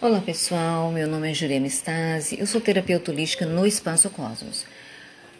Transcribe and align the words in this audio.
Olá 0.00 0.20
pessoal, 0.20 0.90
meu 0.90 1.06
nome 1.06 1.30
é 1.30 1.34
Jurema 1.34 1.68
Stasi, 1.68 2.38
eu 2.38 2.46
sou 2.46 2.60
terapeuta 2.60 3.12
holística 3.12 3.46
no 3.46 3.64
Espaço 3.64 4.10
Cosmos. 4.10 4.64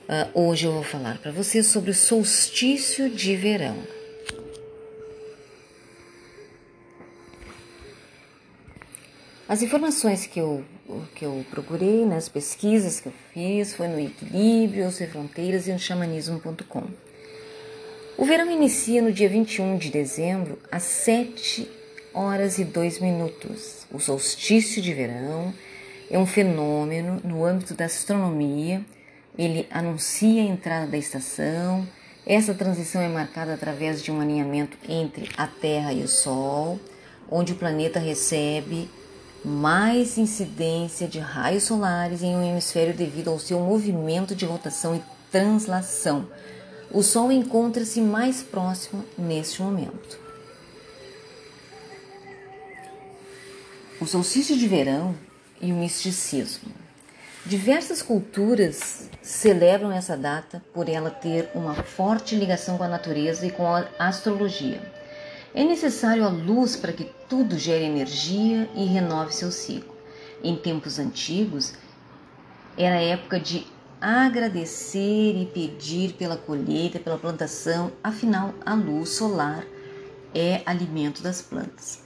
Uh, 0.08 0.42
hoje 0.42 0.64
eu 0.66 0.73
vou 0.73 0.84
falar 0.84 1.19
para 1.19 1.32
vocês 1.32 1.66
sobre 1.66 1.91
o 1.91 1.95
solstício 1.95 3.11
de 3.11 3.35
verão. 3.35 3.77
As 9.48 9.61
informações 9.61 10.25
que 10.25 10.39
eu, 10.39 10.64
que 11.16 11.25
eu 11.25 11.45
procurei 11.50 12.07
nas 12.07 12.29
pesquisas 12.29 13.00
que 13.00 13.09
eu 13.09 13.14
fiz 13.34 13.75
foi 13.75 13.89
no 13.89 13.98
Equilíbrio, 13.98 14.91
Sem 14.93 15.09
Fronteiras 15.09 15.66
e 15.66 15.73
no 15.73 15.80
xamanismo.com. 15.80 16.84
O 18.16 18.25
verão 18.25 18.48
inicia 18.48 19.02
no 19.02 19.12
dia 19.12 19.29
21 19.29 19.77
de 19.77 19.91
dezembro, 19.91 20.61
às 20.71 20.84
7 20.84 21.68
horas 22.15 22.59
e 22.59 22.65
2 22.65 23.01
minutos. 23.01 23.87
O 23.91 23.99
solstício 23.99 24.81
de 24.81 24.95
verão 24.95 25.53
é 26.11 26.18
um 26.18 26.25
fenômeno 26.25 27.21
no 27.25 27.45
âmbito 27.45 27.75
da 27.75 27.86
astronomia. 27.86 28.85
Ele 29.36 29.67
anuncia 29.71 30.43
a 30.43 30.46
entrada 30.46 30.86
da 30.86 30.96
estação. 30.96 31.86
Essa 32.25 32.55
transição 32.55 33.03
é 33.03 33.08
marcada 33.08 33.53
através 33.53 34.00
de 34.00 34.12
um 34.12 34.20
alinhamento 34.20 34.78
entre 34.89 35.28
a 35.36 35.47
Terra 35.47 35.92
e 35.92 36.03
o 36.03 36.08
Sol, 36.08 36.78
onde 37.31 37.53
o 37.53 37.56
planeta 37.56 37.98
recebe 37.98 38.89
mais 39.44 40.17
incidência 40.17 41.06
de 41.06 41.19
raios 41.19 41.64
solares 41.64 42.22
em 42.22 42.34
um 42.34 42.42
hemisfério 42.42 42.94
devido 42.94 43.28
ao 43.28 43.39
seu 43.39 43.61
movimento 43.61 44.34
de 44.34 44.47
rotação 44.47 44.97
e 44.97 45.03
translação. 45.31 46.27
O 46.91 47.03
Sol 47.03 47.31
encontra-se 47.31 48.00
mais 48.00 48.42
próximo 48.42 49.05
neste 49.19 49.61
momento. 49.61 50.23
O 54.00 54.06
solstício 54.06 54.58
de 54.58 54.66
verão 54.66 55.14
e 55.62 55.70
o 55.72 55.77
misticismo. 55.77 56.72
Diversas 57.46 58.02
culturas 58.02 59.08
celebram 59.22 59.92
essa 59.92 60.16
data 60.16 60.60
por 60.74 60.88
ela 60.88 61.10
ter 61.10 61.48
uma 61.55 61.74
forte 61.74 62.34
ligação 62.34 62.77
com 62.77 62.82
a 62.82 62.88
natureza 62.88 63.46
e 63.46 63.52
com 63.52 63.64
a 63.64 63.86
astrologia. 63.96 64.82
É 65.54 65.62
necessário 65.62 66.24
a 66.24 66.28
luz 66.28 66.74
para 66.74 66.92
que 66.92 67.08
tudo 67.28 67.56
gere 67.56 67.84
energia 67.84 68.69
e 68.74 68.84
renove 68.84 69.32
seu 69.32 69.52
ciclo. 69.52 69.94
Em 70.42 70.56
tempos 70.56 70.98
antigos, 70.98 71.74
era 72.76 73.00
época 73.00 73.38
de 73.38 73.64
agradecer 74.00 75.41
e 75.41 75.48
pedir 75.54 76.14
pela 76.14 76.36
colheita, 76.36 76.98
pela 76.98 77.16
plantação, 77.16 77.92
afinal, 78.02 78.52
a 78.66 78.74
luz 78.74 79.10
solar 79.10 79.64
é 80.34 80.62
alimento 80.66 81.22
das 81.22 81.41
plantas. 81.41 82.03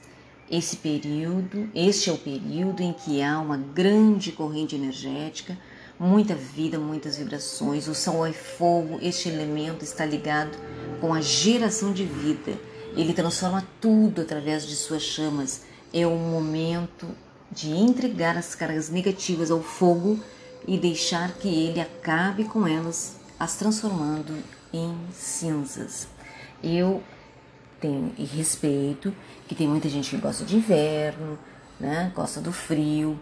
Esse 0.50 0.76
período, 0.76 1.68
este 1.74 2.10
é 2.10 2.12
o 2.12 2.18
período 2.18 2.82
em 2.82 2.92
que 2.92 3.22
há 3.22 3.38
uma 3.38 3.56
grande 3.56 4.32
corrente 4.32 4.74
energética, 4.74 5.56
muita 5.98 6.34
vida, 6.34 6.78
muitas 6.78 7.18
vibrações. 7.18 7.86
O 7.86 7.94
sol 7.94 8.26
é 8.26 8.32
fogo, 8.32 8.98
este 9.02 9.28
elemento 9.28 9.84
está 9.84 10.06
ligado 10.06 10.56
com 11.00 11.12
a 11.12 11.20
geração 11.20 11.92
de 11.92 12.04
vida 12.04 12.58
ele 12.96 13.12
transforma 13.12 13.66
tudo 13.80 14.22
através 14.22 14.66
de 14.66 14.74
suas 14.74 15.02
chamas. 15.02 15.62
É 15.92 16.06
o 16.06 16.16
momento 16.16 17.06
de 17.50 17.70
entregar 17.70 18.36
as 18.36 18.54
cargas 18.54 18.90
negativas 18.90 19.50
ao 19.50 19.62
fogo 19.62 20.18
e 20.66 20.76
deixar 20.76 21.32
que 21.34 21.48
ele 21.48 21.80
acabe 21.80 22.44
com 22.44 22.66
elas, 22.66 23.16
as 23.38 23.56
transformando 23.56 24.36
em 24.72 24.94
cinzas. 25.12 26.08
Eu 26.62 27.02
tenho 27.80 28.12
e 28.18 28.24
respeito 28.24 29.14
que 29.48 29.54
tem 29.54 29.66
muita 29.66 29.88
gente 29.88 30.10
que 30.10 30.16
gosta 30.18 30.44
de 30.44 30.56
inverno, 30.56 31.38
né? 31.80 32.12
gosta 32.14 32.40
do 32.40 32.52
frio. 32.52 33.18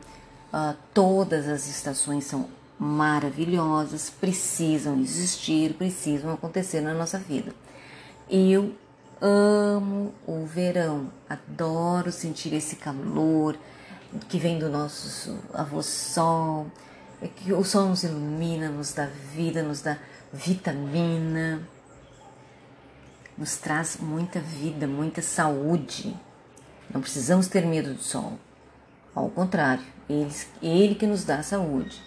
Uh, 0.52 0.77
todas 0.92 1.48
as 1.48 1.69
estações 1.69 2.24
são 2.24 2.48
maravilhosas, 2.78 4.10
precisam 4.10 4.98
existir, 5.00 5.75
precisam 5.75 6.32
acontecer 6.32 6.81
na 6.81 6.92
nossa 6.92 7.19
vida. 7.19 7.54
Eu 8.28 8.75
Amo 9.20 10.12
o 10.26 10.44
verão, 10.44 11.10
adoro 11.26 12.12
sentir 12.12 12.53
esse 12.53 12.76
calor 12.76 13.56
que 14.28 14.38
vem 14.38 14.58
do 14.58 14.69
nosso 14.69 15.38
avô 15.54 15.82
sol, 15.82 16.66
é 17.22 17.26
que 17.26 17.50
o 17.50 17.64
sol 17.64 17.88
nos 17.88 18.04
ilumina, 18.04 18.69
nos 18.69 18.93
dá 18.93 19.06
vida, 19.06 19.62
nos 19.62 19.81
dá 19.81 19.97
vitamina, 20.31 21.66
nos 23.36 23.56
traz 23.56 23.98
muita 24.00 24.41
vida, 24.41 24.86
muita 24.86 25.20
saúde. 25.20 26.16
Não 26.92 27.00
precisamos 27.00 27.48
ter 27.48 27.66
medo 27.66 27.94
do 27.94 28.02
sol. 28.02 28.38
Ao 29.14 29.28
contrário, 29.28 29.84
ele, 30.08 30.32
ele 30.62 30.94
que 30.94 31.06
nos 31.06 31.24
dá 31.24 31.42
saúde. 31.42 32.02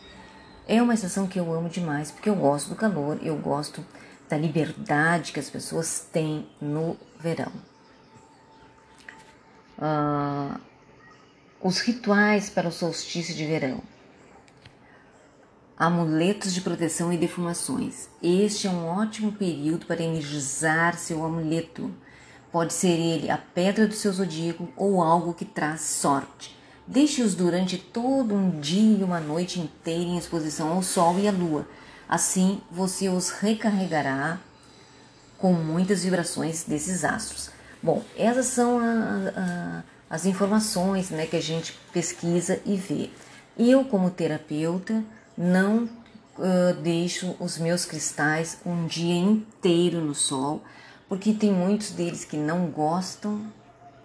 É 0.68 0.82
uma 0.82 0.94
estação 0.94 1.28
que 1.28 1.40
eu 1.40 1.52
amo 1.54 1.70
demais 1.70 2.12
porque 2.12 2.30
eu 2.30 2.36
gosto 2.36 2.70
do 2.70 2.76
calor, 2.76 3.20
eu 3.22 3.36
gosto 3.38 3.84
da 4.30 4.38
liberdade 4.38 5.32
que 5.32 5.40
as 5.40 5.50
pessoas 5.50 6.08
têm 6.12 6.48
no 6.62 6.96
verão. 7.20 7.52
Uh, 9.78 10.60
os 11.62 11.80
rituais 11.80 12.50
para 12.50 12.68
o 12.68 12.72
solstício 12.72 13.34
de 13.34 13.46
verão. 13.46 13.82
Amuletos 15.80 16.54
de 16.54 16.60
proteção 16.60 17.12
e 17.14 17.18
defumações. 17.18 18.10
Este 18.22 18.68
é 18.68 18.70
um 18.70 18.86
ótimo 18.86 19.32
período 19.32 19.86
para 19.86 20.04
energizar 20.04 20.98
seu 20.98 21.24
amuleto. 21.24 21.90
Pode 22.52 22.74
ser 22.74 22.90
ele 22.90 23.32
a 23.32 23.38
pedra 23.38 23.88
do 23.88 23.94
seu 23.96 24.12
zodíaco 24.12 24.68
ou 24.76 25.02
algo 25.02 25.34
que 25.34 25.46
traz 25.46 25.80
sorte. 25.82 26.56
Deixe-os 26.86 27.34
durante 27.34 27.78
todo 27.78 28.36
um 28.36 28.60
dia 28.60 29.00
e 29.00 29.04
uma 29.04 29.22
noite 29.22 29.60
inteira 29.60 30.04
em 30.04 30.18
exposição 30.18 30.74
ao 30.74 30.84
sol 30.84 31.18
e 31.18 31.28
à 31.28 31.32
lua 31.32 31.66
Assim 32.10 32.60
você 32.72 33.08
os 33.08 33.30
recarregará 33.30 34.40
com 35.38 35.54
muitas 35.54 36.04
vibrações 36.04 36.64
desses 36.64 37.06
astros. 37.06 37.52
Bom, 37.84 38.04
essas 38.18 38.48
são 38.48 38.80
a, 38.80 39.30
a, 39.36 39.84
as 40.10 40.26
informações 40.26 41.12
né, 41.12 41.28
que 41.28 41.36
a 41.36 41.42
gente 41.42 41.80
pesquisa 41.94 42.60
e 42.66 42.76
vê. 42.76 43.12
Eu, 43.56 43.86
como 43.86 44.10
terapeuta, 44.10 45.04
não 45.40 45.86
uh, 46.38 46.74
deixo 46.84 47.34
os 47.40 47.58
meus 47.58 47.86
cristais 47.86 48.58
um 48.66 48.86
dia 48.86 49.16
inteiro 49.16 50.02
no 50.02 50.14
sol, 50.14 50.62
porque 51.08 51.34
tem 51.34 51.50
muitos 51.50 51.92
deles 51.92 52.26
que 52.26 52.36
não 52.36 52.66
gostam 52.68 53.42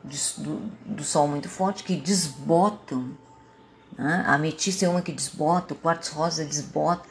de, 0.04 0.16
do, 0.38 0.56
do, 0.86 1.02
sol 1.02 1.26
muito 1.26 1.48
forte, 1.48 1.82
que 1.82 1.96
desbotam. 1.96 3.10
Né? 3.98 4.22
A 4.24 4.34
ametista 4.34 4.86
é 4.86 4.88
uma 4.88 5.02
que 5.02 5.10
desbota, 5.10 5.74
o 5.74 5.76
quartzo 5.76 6.14
rosa 6.14 6.44
desbota. 6.44 7.02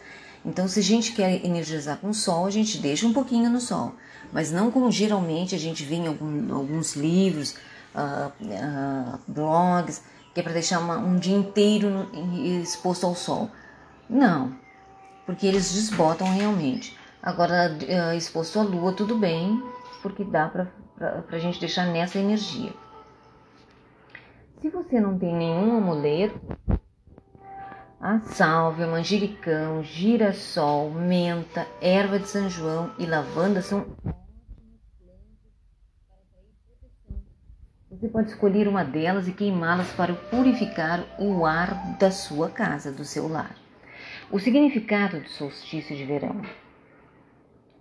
Então, 0.46 0.70
se 0.70 0.80
a 0.80 0.84
gente 0.84 1.12
quer 1.12 1.46
energizar 1.46 1.98
com 1.98 2.10
o 2.10 2.14
sol, 2.14 2.46
a 2.46 2.50
gente 2.50 2.78
deixa 2.78 3.06
um 3.06 3.14
pouquinho 3.14 3.50
no 3.50 3.60
sol, 3.60 3.94
mas 4.32 4.52
não 4.52 4.72
como 4.72 4.90
geralmente 4.90 5.54
a 5.54 5.58
gente 5.58 5.84
vê 5.84 5.96
em 5.96 6.08
algum, 6.08 6.54
alguns 6.54 6.96
livros, 6.96 7.56
uh, 7.94 8.32
uh, 8.42 9.20
blogs, 9.28 10.02
que 10.34 10.40
é 10.40 10.44
para 10.44 10.54
deixar 10.54 10.80
uma, 10.80 10.98
um 10.98 11.18
dia 11.18 11.36
inteiro 11.36 12.10
exposto 12.62 13.06
ao 13.06 13.16
sol. 13.16 13.52
Não, 14.14 14.56
porque 15.26 15.48
eles 15.48 15.74
desbotam 15.74 16.28
realmente. 16.28 16.96
Agora, 17.20 17.76
uh, 17.76 18.16
exposto 18.16 18.60
à 18.60 18.62
lua, 18.62 18.94
tudo 18.94 19.18
bem, 19.18 19.60
porque 20.04 20.24
dá 20.24 20.48
para 20.48 20.68
a 21.32 21.40
gente 21.40 21.60
deixar 21.60 21.88
nessa 21.88 22.20
energia. 22.20 22.72
Se 24.62 24.70
você 24.70 25.00
não 25.00 25.18
tem 25.18 25.34
nenhum 25.34 25.78
amuleto, 25.78 26.40
a 28.00 28.20
sálvia, 28.20 28.86
manjericão, 28.86 29.84
girassol, 29.84 30.92
menta, 30.92 31.66
erva 31.82 32.20
de 32.20 32.28
São 32.28 32.48
João 32.48 32.92
e 33.00 33.08
lavanda 33.08 33.64
são 33.64 33.88
Você 37.90 38.08
pode 38.10 38.30
escolher 38.30 38.68
uma 38.68 38.84
delas 38.84 39.28
e 39.28 39.34
queimá-las 39.34 39.92
para 39.94 40.14
purificar 40.14 41.04
o 41.18 41.48
ar 41.48 41.98
da 41.98 42.12
sua 42.12 42.50
casa, 42.50 42.92
do 42.92 43.06
seu 43.06 43.28
lar. 43.28 43.63
O 44.34 44.40
significado 44.40 45.22
do 45.22 45.30
solstício 45.30 45.96
de 45.96 46.06
verão. 46.06 46.42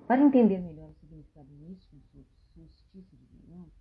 Para 0.07 0.21
entender 0.21 0.59
melhor 0.61 0.91
o 0.91 0.95
significado 1.01 1.49
místico 1.49 1.97
do 2.13 2.27
solstício 2.53 3.17
de 3.17 3.25
verão, 3.41 3.73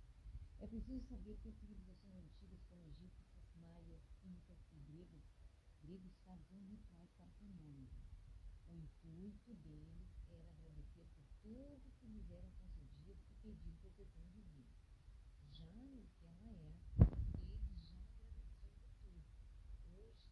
é 0.58 0.66
preciso 0.66 1.04
saber 1.04 1.36
que 1.42 1.50
as 1.50 1.54
civilizações 1.56 2.16
antigas 2.16 2.64
como 2.70 2.80
egípcios, 2.88 3.28
maias, 3.60 4.00
incas 4.24 4.56
e 4.72 4.80
gregos 4.90 5.22
gregos 5.84 6.16
faziam 6.24 6.64
rituais 6.70 7.10
para 7.18 7.28
fenômenos. 7.38 7.92
O 8.70 8.74
intuito 8.74 9.52
deles 9.68 10.08
era 10.32 10.48
agradecer 10.48 11.04
por 11.12 11.26
tudo 11.42 11.92
que 12.00 12.06
lhes 12.06 12.30
era 12.30 12.48
concedido 12.56 13.12
e 13.12 13.34
pedir 13.42 13.76
proteção 13.82 14.24
divina. 14.32 14.64
Já 15.52 15.68
naquela 15.92 16.40
era, 16.48 16.80
eles 17.52 17.84
já 17.84 18.00
agradeciam 18.00 18.00
por 18.80 18.96
tudo. 19.04 19.28
Hoje, 19.92 20.24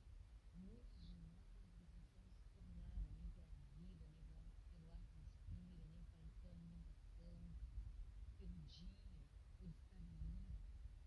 muitos 0.56 1.04
de 1.04 1.12
nós 1.20 1.44
nem 1.76 1.84
precisamos 1.84 2.40
se 2.40 2.48
tornar 2.56 3.04
nem 3.12 3.28
pela 3.36 3.60
vida, 3.76 4.08
nem 4.16 4.24
pelo 4.24 4.24
ar 4.32 4.56
que 4.72 4.80
respira, 5.20 5.84
nem 5.92 6.00
pela 6.08 6.30
cama, 6.40 6.80
alimentação, 7.20 8.00
pelo 8.40 8.60
dia, 8.70 9.12
por 9.58 9.68
estar 9.68 10.00
livre. 10.24 10.56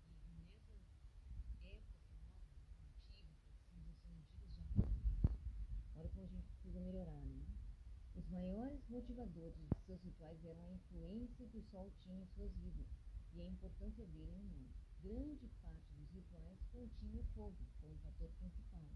E 8.14 8.21
maiores 8.32 8.80
motivadores 8.88 9.60
de 9.68 9.78
seus 9.84 10.02
rituais 10.02 10.42
eram 10.42 10.64
a 10.64 10.72
influência 10.72 11.46
que 11.48 11.58
o 11.58 11.62
sol 11.70 11.92
tinha 12.00 12.22
em 12.22 12.26
suas 12.28 12.50
vidas 12.56 12.86
e 13.34 13.42
a 13.42 13.46
importância 13.46 14.06
dele 14.06 14.32
no 14.32 14.44
mundo. 14.44 14.72
Grande 15.02 15.46
parte 15.60 15.92
dos 15.92 16.10
rituais 16.10 16.58
continha 16.72 17.20
o 17.20 17.24
fogo 17.34 17.58
como 17.78 17.98
fator 17.98 18.30
principal. 18.38 18.88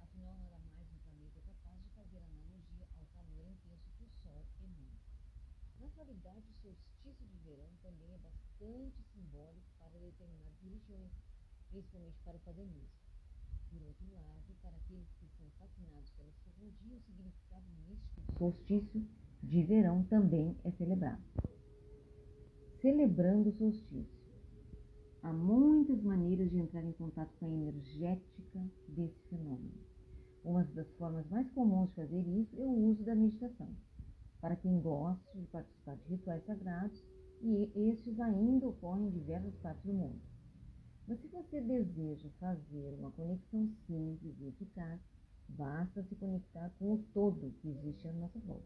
Afinal, 0.00 0.36
nada 0.36 0.58
mais 0.58 0.92
no 0.92 0.98
planeta 0.98 1.40
capaz 1.40 1.82
de 1.82 1.88
fazer 1.90 2.18
analogia 2.18 2.86
ao 2.94 3.06
calor 3.06 3.46
intenso 3.48 3.90
que 3.96 4.04
o 4.04 4.10
sol 4.22 4.44
emana. 4.60 5.00
Na 5.80 5.86
atualidade, 5.86 6.46
o 6.50 6.60
solstício 6.60 7.26
de 7.26 7.38
verão 7.38 7.70
também 7.80 8.12
é 8.12 8.18
bastante 8.18 9.02
simbólico 9.14 9.70
para 9.78 9.98
determinadas 9.98 10.60
religiões, 10.60 11.12
principalmente 11.70 12.20
para 12.20 12.36
o 12.36 12.40
paganismo. 12.40 13.01
Por 13.72 13.82
outro 13.86 14.12
lado, 14.12 14.54
para 14.60 14.76
aqueles 14.76 15.08
que 15.14 15.26
são 15.38 15.46
fascinados 15.58 16.10
pela 16.10 16.28
astrologia, 16.28 16.94
o 16.94 17.00
significado 17.00 17.64
místico 17.88 18.20
do 18.20 18.36
solstício 18.36 19.08
de 19.42 19.64
verão 19.64 20.04
também 20.04 20.54
é 20.62 20.70
celebrado. 20.72 21.22
Celebrando 22.82 23.48
o 23.48 23.52
solstício. 23.56 24.22
Há 25.22 25.32
muitas 25.32 26.02
maneiras 26.02 26.50
de 26.50 26.58
entrar 26.58 26.84
em 26.84 26.92
contato 26.92 27.32
com 27.40 27.46
a 27.46 27.50
energética 27.50 28.60
desse 28.88 29.18
fenômeno. 29.30 29.80
Uma 30.44 30.64
das 30.64 30.92
formas 30.96 31.26
mais 31.30 31.50
comuns 31.52 31.88
de 31.88 31.94
fazer 31.94 32.28
isso 32.28 32.60
é 32.60 32.66
o 32.66 32.90
uso 32.90 33.02
da 33.04 33.14
meditação. 33.14 33.74
Para 34.38 34.56
quem 34.56 34.82
gosta 34.82 35.38
de 35.38 35.46
participar 35.46 35.96
de 35.96 36.08
rituais 36.10 36.44
sagrados, 36.44 37.02
e 37.40 37.72
estes 37.90 38.20
ainda 38.20 38.68
ocorrem 38.68 39.06
em 39.06 39.10
diversas 39.10 39.54
partes 39.56 39.82
do 39.84 39.94
mundo. 39.94 40.31
Mas 41.06 41.20
se 41.20 41.26
você 41.28 41.60
deseja 41.60 42.28
fazer 42.38 42.94
uma 42.98 43.10
conexão 43.10 43.68
simples 43.86 44.36
e 44.40 44.46
eficaz, 44.46 45.00
basta 45.48 46.02
se 46.04 46.14
conectar 46.14 46.70
com 46.78 46.94
o 46.94 47.04
todo 47.12 47.52
que 47.60 47.68
existe 47.68 48.08
à 48.08 48.12
nossa 48.12 48.38
volta. 48.40 48.64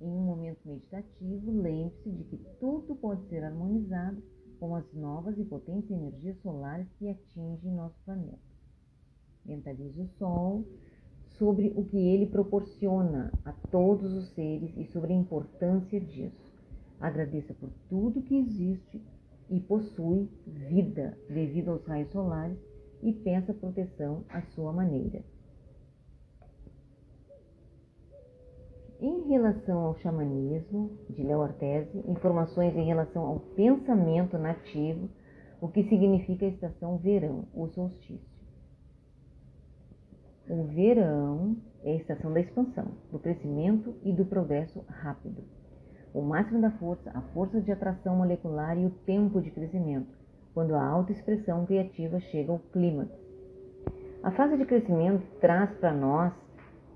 Em 0.00 0.08
um 0.08 0.24
momento 0.24 0.60
meditativo, 0.66 1.50
lembre-se 1.50 2.10
de 2.10 2.24
que 2.24 2.36
tudo 2.60 2.94
pode 2.96 3.26
ser 3.28 3.44
harmonizado 3.44 4.22
com 4.58 4.74
as 4.74 4.90
novas 4.94 5.38
e 5.38 5.44
potentes 5.44 5.90
energias 5.90 6.36
solares 6.42 6.88
que 6.98 7.08
atingem 7.08 7.72
nosso 7.72 7.96
planeta. 8.04 8.38
Mentalize 9.44 10.00
o 10.00 10.08
Sol 10.18 10.64
sobre 11.38 11.72
o 11.76 11.84
que 11.84 11.96
ele 11.96 12.26
proporciona 12.26 13.30
a 13.44 13.52
todos 13.52 14.12
os 14.12 14.28
seres 14.30 14.74
e 14.76 14.84
sobre 14.86 15.12
a 15.12 15.16
importância 15.16 16.00
disso. 16.00 16.52
Agradeça 16.98 17.54
por 17.54 17.70
tudo 17.88 18.22
que 18.22 18.36
existe 18.36 19.00
e 19.48 19.60
possui 19.60 20.28
vida 20.46 21.16
devido 21.28 21.70
aos 21.70 21.84
raios 21.84 22.10
solares 22.10 22.58
e 23.02 23.12
peça 23.12 23.54
proteção 23.54 24.24
à 24.28 24.42
sua 24.42 24.72
maneira. 24.72 25.22
Em 28.98 29.28
relação 29.28 29.78
ao 29.80 29.98
xamanismo 29.98 30.90
de 31.10 31.22
Léo 31.22 31.42
Artese, 31.42 32.02
informações 32.08 32.74
em 32.74 32.86
relação 32.86 33.26
ao 33.26 33.40
pensamento 33.40 34.38
nativo, 34.38 35.10
o 35.60 35.68
que 35.68 35.84
significa 35.84 36.46
a 36.46 36.48
estação 36.48 36.96
verão, 36.96 37.46
o 37.54 37.68
solstício. 37.68 38.36
O 40.48 40.64
verão 40.64 41.56
é 41.82 41.92
a 41.92 41.96
estação 41.96 42.32
da 42.32 42.40
expansão, 42.40 42.92
do 43.12 43.18
crescimento 43.18 43.94
e 44.02 44.12
do 44.12 44.24
progresso 44.24 44.82
rápido 44.88 45.44
o 46.16 46.22
máximo 46.22 46.62
da 46.62 46.70
força, 46.70 47.10
a 47.12 47.20
força 47.34 47.60
de 47.60 47.70
atração 47.70 48.16
molecular 48.16 48.78
e 48.78 48.86
o 48.86 48.90
tempo 49.04 49.38
de 49.38 49.50
crescimento, 49.50 50.08
quando 50.54 50.74
a 50.74 50.82
autoexpressão 50.82 51.66
criativa 51.66 52.18
chega 52.20 52.52
ao 52.52 52.58
clímax. 52.72 53.10
A 54.22 54.30
fase 54.30 54.56
de 54.56 54.64
crescimento 54.64 55.22
traz 55.42 55.70
para 55.74 55.92
nós 55.92 56.32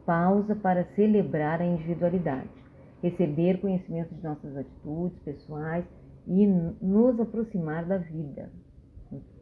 pausa 0.07 0.57
para 0.57 0.87
celebrar 0.95 1.61
a 1.61 1.67
individualidade, 1.67 2.49
receber 3.03 3.61
conhecimento 3.61 4.15
de 4.15 4.25
nossas 4.25 4.57
atitudes 4.57 5.19
pessoais 5.19 5.85
e 6.27 6.47
nos 6.47 7.21
aproximar 7.21 7.85
da 7.85 7.99
vida. 7.99 8.51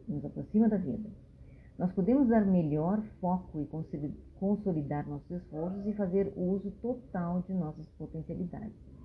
Nos 0.09 0.25
aproxima 0.25 0.69
da 0.69 0.77
vida. 0.77 1.09
Nós 1.79 1.93
podemos 1.93 2.27
dar 2.27 2.45
melhor 2.45 3.01
foco 3.21 3.61
e 3.61 3.69
consolidar 4.41 5.09
nossos 5.09 5.31
esforços 5.31 5.87
e 5.87 5.93
fazer 5.93 6.33
uso 6.37 6.73
total 6.83 7.45
de 7.47 7.55
nossas 7.55 7.87
potencialidades. 7.91 8.98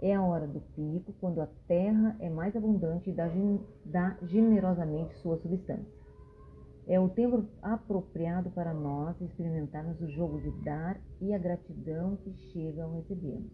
É 0.00 0.14
a 0.14 0.22
hora 0.22 0.46
do 0.46 0.60
pico, 0.60 1.12
quando 1.20 1.40
a 1.40 1.48
terra 1.66 2.16
é 2.20 2.30
mais 2.30 2.54
abundante 2.54 3.10
e 3.10 3.12
dá, 3.12 3.28
dá 3.84 4.16
generosamente 4.22 5.16
sua 5.16 5.36
substância. 5.38 5.98
É 6.86 6.98
o 6.98 7.08
tempo 7.08 7.44
apropriado 7.60 8.48
para 8.50 8.72
nós 8.72 9.20
experimentarmos 9.20 10.00
o 10.00 10.08
jogo 10.08 10.40
de 10.40 10.50
dar 10.62 11.00
e 11.20 11.34
a 11.34 11.38
gratidão 11.38 12.16
que 12.16 12.32
chega 12.52 12.84
ao 12.84 12.94
recebermos. 12.94 13.52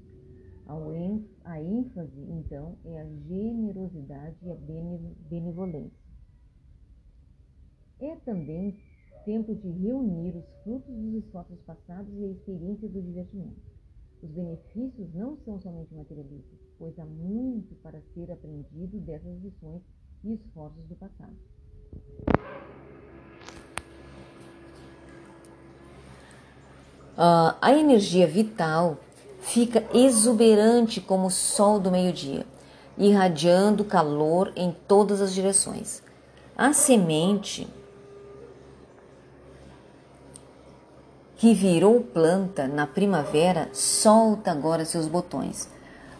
A 1.44 1.60
ênfase, 1.60 2.20
então, 2.30 2.76
é 2.84 3.00
a 3.00 3.06
generosidade 3.26 4.36
e 4.42 4.50
a 4.50 4.56
benevolência. 5.28 5.98
É 8.00 8.16
também 8.16 8.76
tempo 9.24 9.54
de 9.54 9.68
reunir 9.68 10.36
os 10.36 10.44
frutos 10.62 10.94
dos 10.94 11.24
esforços 11.24 11.58
passados 11.62 12.12
e 12.14 12.24
a 12.24 12.28
experiência 12.28 12.88
do 12.88 13.02
divertimento. 13.02 13.73
Os 14.24 14.30
benefícios 14.30 15.12
não 15.12 15.36
são 15.44 15.60
somente 15.60 15.92
materialistas, 15.92 16.58
pois 16.78 16.98
há 16.98 17.04
muito 17.04 17.74
para 17.82 18.00
ser 18.14 18.32
aprendido 18.32 18.98
dessas 19.00 19.38
lições 19.42 19.82
e 20.24 20.32
esforços 20.32 20.82
do 20.88 20.94
passado. 20.96 21.36
Uh, 27.12 27.52
a 27.60 27.74
energia 27.78 28.26
vital 28.26 28.96
fica 29.40 29.86
exuberante 29.92 31.02
como 31.02 31.26
o 31.26 31.30
sol 31.30 31.78
do 31.78 31.90
meio-dia, 31.90 32.46
irradiando 32.96 33.84
calor 33.84 34.50
em 34.56 34.74
todas 34.88 35.20
as 35.20 35.34
direções. 35.34 36.02
A 36.56 36.72
semente 36.72 37.68
que 41.36 41.52
virou 41.52 42.00
planta 42.00 42.66
na 42.66 42.86
primavera, 42.86 43.68
solta 43.72 44.50
agora 44.50 44.84
seus 44.84 45.06
botões. 45.06 45.68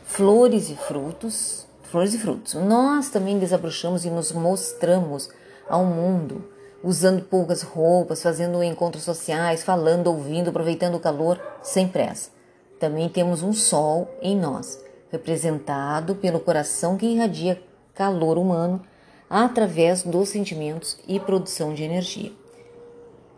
Flores 0.04 0.70
e 0.70 0.74
frutos, 0.74 1.66
flores 1.82 2.14
e 2.14 2.18
frutos. 2.18 2.54
Nós 2.54 3.10
também 3.10 3.38
desabrochamos 3.38 4.04
e 4.04 4.10
nos 4.10 4.32
mostramos 4.32 5.30
ao 5.68 5.84
mundo, 5.84 6.44
usando 6.82 7.22
poucas 7.22 7.62
roupas, 7.62 8.22
fazendo 8.22 8.62
encontros 8.62 9.04
sociais, 9.04 9.62
falando, 9.62 10.08
ouvindo, 10.08 10.50
aproveitando 10.50 10.96
o 10.96 11.00
calor 11.00 11.40
sem 11.62 11.88
pressa. 11.88 12.30
Também 12.78 13.08
temos 13.08 13.42
um 13.42 13.52
sol 13.52 14.10
em 14.20 14.36
nós, 14.36 14.78
representado 15.10 16.16
pelo 16.16 16.40
coração 16.40 16.96
que 16.96 17.06
irradia 17.06 17.62
calor 17.94 18.36
humano 18.36 18.82
através 19.30 20.02
dos 20.02 20.28
sentimentos 20.28 20.98
e 21.06 21.18
produção 21.18 21.72
de 21.72 21.82
energia. 21.82 22.32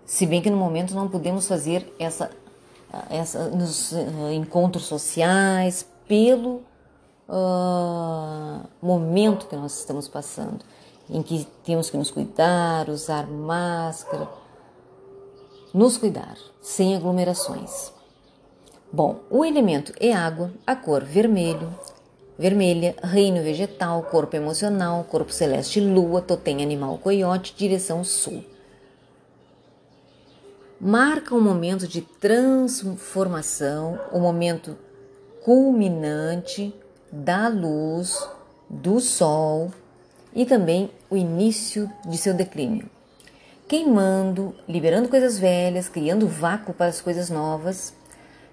Se 0.06 0.24
bem 0.24 0.40
que 0.40 0.48
no 0.48 0.56
momento 0.56 0.94
não 0.94 1.08
podemos 1.08 1.48
fazer 1.48 1.92
essa, 1.98 2.30
essa 3.10 3.48
nos 3.48 3.90
uh, 3.90 4.30
encontros 4.32 4.84
sociais 4.84 5.84
pelo 6.06 6.62
uh, 7.28 8.60
momento 8.80 9.48
que 9.48 9.56
nós 9.56 9.76
estamos 9.76 10.06
passando, 10.06 10.64
em 11.10 11.20
que 11.22 11.44
temos 11.64 11.90
que 11.90 11.96
nos 11.96 12.12
cuidar, 12.12 12.88
usar 12.88 13.26
máscara, 13.26 14.28
nos 15.74 15.98
cuidar, 15.98 16.38
sem 16.62 16.94
aglomerações. 16.94 17.92
Bom, 18.92 19.16
o 19.28 19.44
elemento 19.44 19.92
é 19.98 20.12
água, 20.12 20.52
a 20.64 20.76
cor 20.76 21.02
vermelho, 21.02 21.68
vermelha, 22.38 22.94
reino 23.02 23.42
vegetal, 23.42 24.04
corpo 24.04 24.36
emocional, 24.36 25.02
corpo 25.02 25.32
celeste, 25.32 25.80
lua, 25.80 26.22
totem 26.22 26.62
animal, 26.62 26.96
coiote, 26.98 27.56
direção 27.56 28.04
sul 28.04 28.44
marca 30.80 31.34
um 31.34 31.40
momento 31.40 31.86
de 31.88 32.02
transformação, 32.02 33.98
o 34.12 34.18
um 34.18 34.20
momento 34.20 34.76
culminante 35.44 36.74
da 37.10 37.48
luz 37.48 38.28
do 38.68 39.00
sol 39.00 39.70
e 40.34 40.44
também 40.44 40.90
o 41.08 41.16
início 41.16 41.90
de 42.04 42.18
seu 42.18 42.34
declínio. 42.34 42.90
Queimando, 43.68 44.54
liberando 44.68 45.08
coisas 45.08 45.38
velhas, 45.38 45.88
criando 45.88 46.28
vácuo 46.28 46.74
para 46.74 46.86
as 46.86 47.00
coisas 47.00 47.30
novas, 47.30 47.92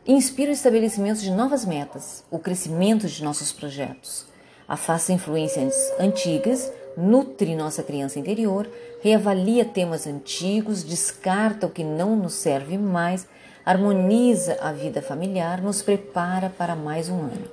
inspira 0.08 0.50
o 0.50 0.54
estabelecimento 0.54 1.20
de 1.20 1.32
novas 1.32 1.66
metas, 1.66 2.24
o 2.32 2.40
crescimento 2.40 3.08
de 3.08 3.24
nossos 3.24 3.52
projetos, 3.52 4.26
afasta 4.68 5.14
influências 5.14 5.76
antigas 6.00 6.72
nutre 6.98 7.56
nossa 7.56 7.84
criança 7.84 8.20
interior, 8.20 8.70
reavalia 9.02 9.66
temas 9.66 10.08
antigos, 10.08 10.84
descarta 10.84 11.68
o 11.68 11.70
que 11.70 11.84
não 11.84 12.16
nos 12.16 12.34
serve 12.34 12.78
mais, 12.78 13.28
harmoniza 13.66 14.58
a 14.62 14.72
vida 14.72 15.02
familiar, 15.02 15.62
nos 15.62 15.82
prepara 15.82 16.50
para 16.50 16.76
mais 16.76 17.10
um 17.10 17.20
ano. 17.20 17.48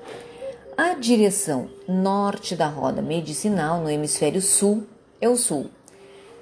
A 0.77 0.95
direção 0.95 1.69
norte 1.87 2.57
da 2.57 2.67
roda 2.67 3.03
medicinal 3.03 3.81
no 3.81 3.91
hemisfério 3.91 4.41
sul 4.41 4.87
é 5.21 5.29
o 5.29 5.37
sul. 5.37 5.67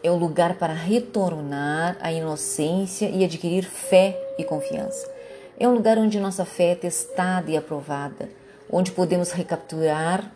É 0.02 0.10
o 0.10 0.16
lugar 0.16 0.54
para 0.54 0.72
retornar 0.72 1.96
à 2.00 2.12
inocência 2.12 3.10
e 3.10 3.24
adquirir 3.24 3.64
fé 3.64 4.16
e 4.38 4.44
confiança. 4.44 5.10
É 5.58 5.66
um 5.66 5.74
lugar 5.74 5.98
onde 5.98 6.20
nossa 6.20 6.44
fé 6.44 6.70
é 6.70 6.74
testada 6.76 7.50
e 7.50 7.56
aprovada, 7.56 8.28
onde 8.70 8.92
podemos 8.92 9.32
recapturar 9.32 10.30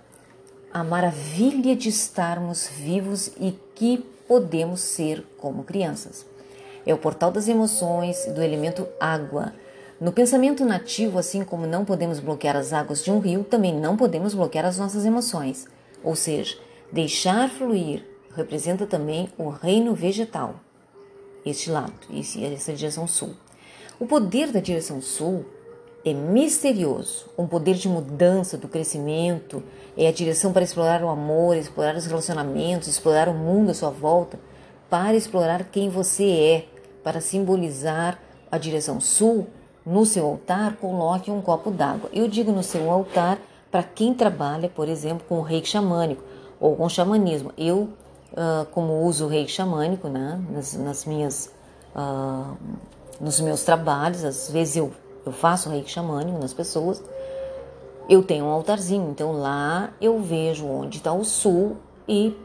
a 0.73 0.83
maravilha 0.83 1.77
de 1.77 1.89
estarmos 1.89 2.67
vivos 2.67 3.29
e 3.39 3.59
que 3.75 3.99
podemos 4.27 4.81
ser 4.81 5.25
como 5.37 5.65
crianças. 5.65 6.25
É 6.87 6.95
o 6.95 6.99
portal 6.99 7.31
das 7.31 7.47
emoções 7.47 8.25
do 8.27 8.43
elemento 8.43 8.89
água. 8.99 9.53
No 10.01 10.13
pensamento 10.13 10.65
nativo, 10.65 11.19
assim 11.19 11.45
como 11.45 11.67
não 11.67 11.85
podemos 11.85 12.19
bloquear 12.19 12.57
as 12.57 12.73
águas 12.73 13.05
de 13.05 13.11
um 13.11 13.19
rio, 13.19 13.45
também 13.45 13.75
não 13.75 13.97
podemos 13.97 14.35
bloquear 14.35 14.65
as 14.65 14.79
nossas 14.79 15.05
emoções. 15.05 15.67
Ou 16.03 16.17
seja, 16.17 16.57
deixar 16.91 17.49
fluir 17.51 18.05
representa 18.35 18.87
também 18.87 19.29
o 19.39 19.49
reino 19.49 19.95
vegetal. 19.95 20.57
Este 21.45 21.71
lado, 21.71 21.93
essa 22.11 22.73
direção 22.73 23.07
sul. 23.07 23.35
O 24.01 24.07
poder 24.07 24.51
da 24.51 24.61
direção 24.61 25.01
sul 25.01 25.45
é 26.05 26.13
misterioso, 26.13 27.27
um 27.39 27.47
poder 27.47 27.75
de 27.75 27.89
mudança, 27.89 28.59
do 28.59 28.67
crescimento, 28.67 29.63
é 29.97 30.09
a 30.09 30.13
direção 30.13 30.53
para 30.53 30.63
explorar 30.63 31.03
o 31.03 31.09
amor, 31.09 31.57
explorar 31.57 31.95
os 31.95 32.07
relacionamentos, 32.07 32.89
explorar 32.89 33.29
o 33.29 33.35
mundo 33.35 33.71
à 33.71 33.75
sua 33.75 33.91
volta, 33.91 34.39
para 34.91 35.15
explorar 35.15 35.65
quem 35.65 35.89
você 35.89 36.25
é, 36.25 36.67
para 37.03 37.21
simbolizar 37.21 38.19
a 38.51 38.59
direção 38.59 39.01
sul. 39.01 39.47
No 39.85 40.05
seu 40.05 40.27
altar, 40.27 40.77
coloque 40.77 41.31
um 41.31 41.41
copo 41.41 41.71
d'água. 41.71 42.11
Eu 42.13 42.29
digo 42.29 42.53
no 42.53 42.63
seu 42.63 42.91
altar 42.91 43.39
para 43.71 43.83
quem 43.83 44.15
trabalha, 44.15 44.69
por 44.69 44.89
exemplo, 44.89 45.25
com 45.29 45.39
o 45.39 45.43
reiki 45.43 45.69
xamânico 45.69 46.23
ou 46.61 46.77
com 46.77 46.89
xamanismo. 46.89 47.53
Eu, 47.57 47.89
uh, 48.33 48.67
como 48.71 49.03
uso 49.05 49.25
o 49.25 49.29
reiki 49.29 49.51
xamânico 49.51 50.09
né, 50.09 50.41
nas, 50.51 50.75
nas 50.75 51.05
minhas, 51.05 51.51
uh, 51.97 52.57
nos 53.21 53.41
meus 53.41 53.65
trabalhos, 53.65 54.25
às 54.25 54.51
vezes 54.51 54.77
eu 54.77 54.93
eu 55.25 55.33
faço 55.33 55.69
reiki 55.69 55.91
xamânico 55.91 56.39
nas 56.39 56.53
pessoas. 56.53 57.03
Eu 58.09 58.23
tenho 58.23 58.45
um 58.45 58.51
altarzinho, 58.51 59.11
então 59.11 59.33
lá 59.33 59.93
eu 60.01 60.19
vejo 60.19 60.67
onde 60.67 60.99
está 60.99 61.13
o 61.13 61.25
sul 61.25 61.77
e, 62.09 62.37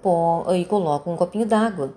pô, 0.00 0.44
e 0.54 0.64
coloco 0.64 1.10
um 1.10 1.16
copinho 1.16 1.44
d'água, 1.44 1.92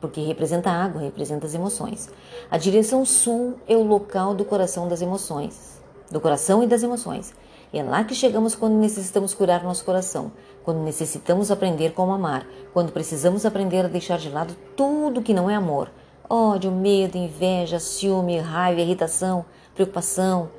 porque 0.00 0.20
representa 0.20 0.70
água, 0.70 1.00
representa 1.00 1.46
as 1.46 1.54
emoções. 1.54 2.10
A 2.50 2.58
direção 2.58 3.04
sul 3.04 3.54
é 3.66 3.74
o 3.74 3.82
local 3.82 4.34
do 4.34 4.44
coração 4.44 4.86
das 4.86 5.00
emoções, 5.00 5.80
do 6.10 6.20
coração 6.20 6.62
e 6.62 6.66
das 6.66 6.82
emoções. 6.82 7.34
É 7.72 7.82
lá 7.82 8.04
que 8.04 8.14
chegamos 8.14 8.54
quando 8.54 8.74
necessitamos 8.74 9.34
curar 9.34 9.62
nosso 9.62 9.84
coração, 9.84 10.32
quando 10.64 10.78
necessitamos 10.80 11.50
aprender 11.50 11.92
como 11.92 12.12
amar, 12.12 12.46
quando 12.72 12.92
precisamos 12.92 13.44
aprender 13.44 13.84
a 13.84 13.88
deixar 13.88 14.18
de 14.18 14.30
lado 14.30 14.54
tudo 14.76 15.22
que 15.22 15.34
não 15.34 15.50
é 15.50 15.54
amor. 15.54 15.90
Ódio, 16.28 16.70
medo, 16.70 17.16
inveja, 17.16 17.78
ciúme, 17.78 18.38
raiva, 18.38 18.80
irritação, 18.80 19.44
preocupação, 19.78 20.50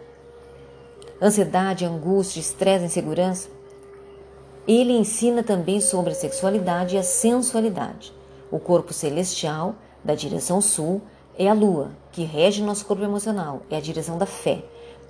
ansiedade, 1.22 1.84
angústia, 1.84 2.40
estresse, 2.40 2.86
insegurança. 2.86 3.50
Ele 4.66 4.94
ensina 4.94 5.44
também 5.44 5.82
sobre 5.82 6.14
a 6.14 6.16
sexualidade 6.16 6.96
e 6.96 7.00
a 7.00 7.04
sensualidade. 7.04 8.14
O 8.50 8.60
corpo 8.60 8.94
celestial, 8.94 9.76
da 10.02 10.16
direção 10.16 10.62
sul, 10.62 11.02
é 11.38 11.50
a 11.50 11.54
lua, 11.54 11.92
que 12.14 12.24
rege 12.24 12.64
nosso 12.64 12.86
corpo 12.86 13.04
emocional, 13.04 13.62
é 13.70 13.76
a 13.76 13.82
direção 13.82 14.18
da 14.18 14.26
fé. 14.26 14.64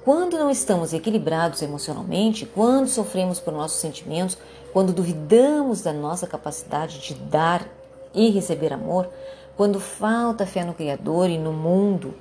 Quando 0.03 0.39
não 0.39 0.49
estamos 0.49 0.91
equilibrados 0.91 1.61
emocionalmente, 1.61 2.47
quando 2.47 2.87
sofremos 2.87 3.39
por 3.39 3.53
nossos 3.53 3.79
sentimentos, 3.79 4.37
quando 4.73 4.91
duvidamos 4.91 5.81
da 5.81 5.93
nossa 5.93 6.25
capacidade 6.25 6.99
de 6.99 7.13
dar 7.13 7.67
e 8.13 8.29
receber 8.29 8.73
amor, 8.73 9.07
quando 9.55 9.79
falta 9.79 10.47
fé 10.47 10.63
no 10.63 10.73
Criador 10.73 11.29
e 11.29 11.37
no 11.37 11.53
mundo, 11.53 12.15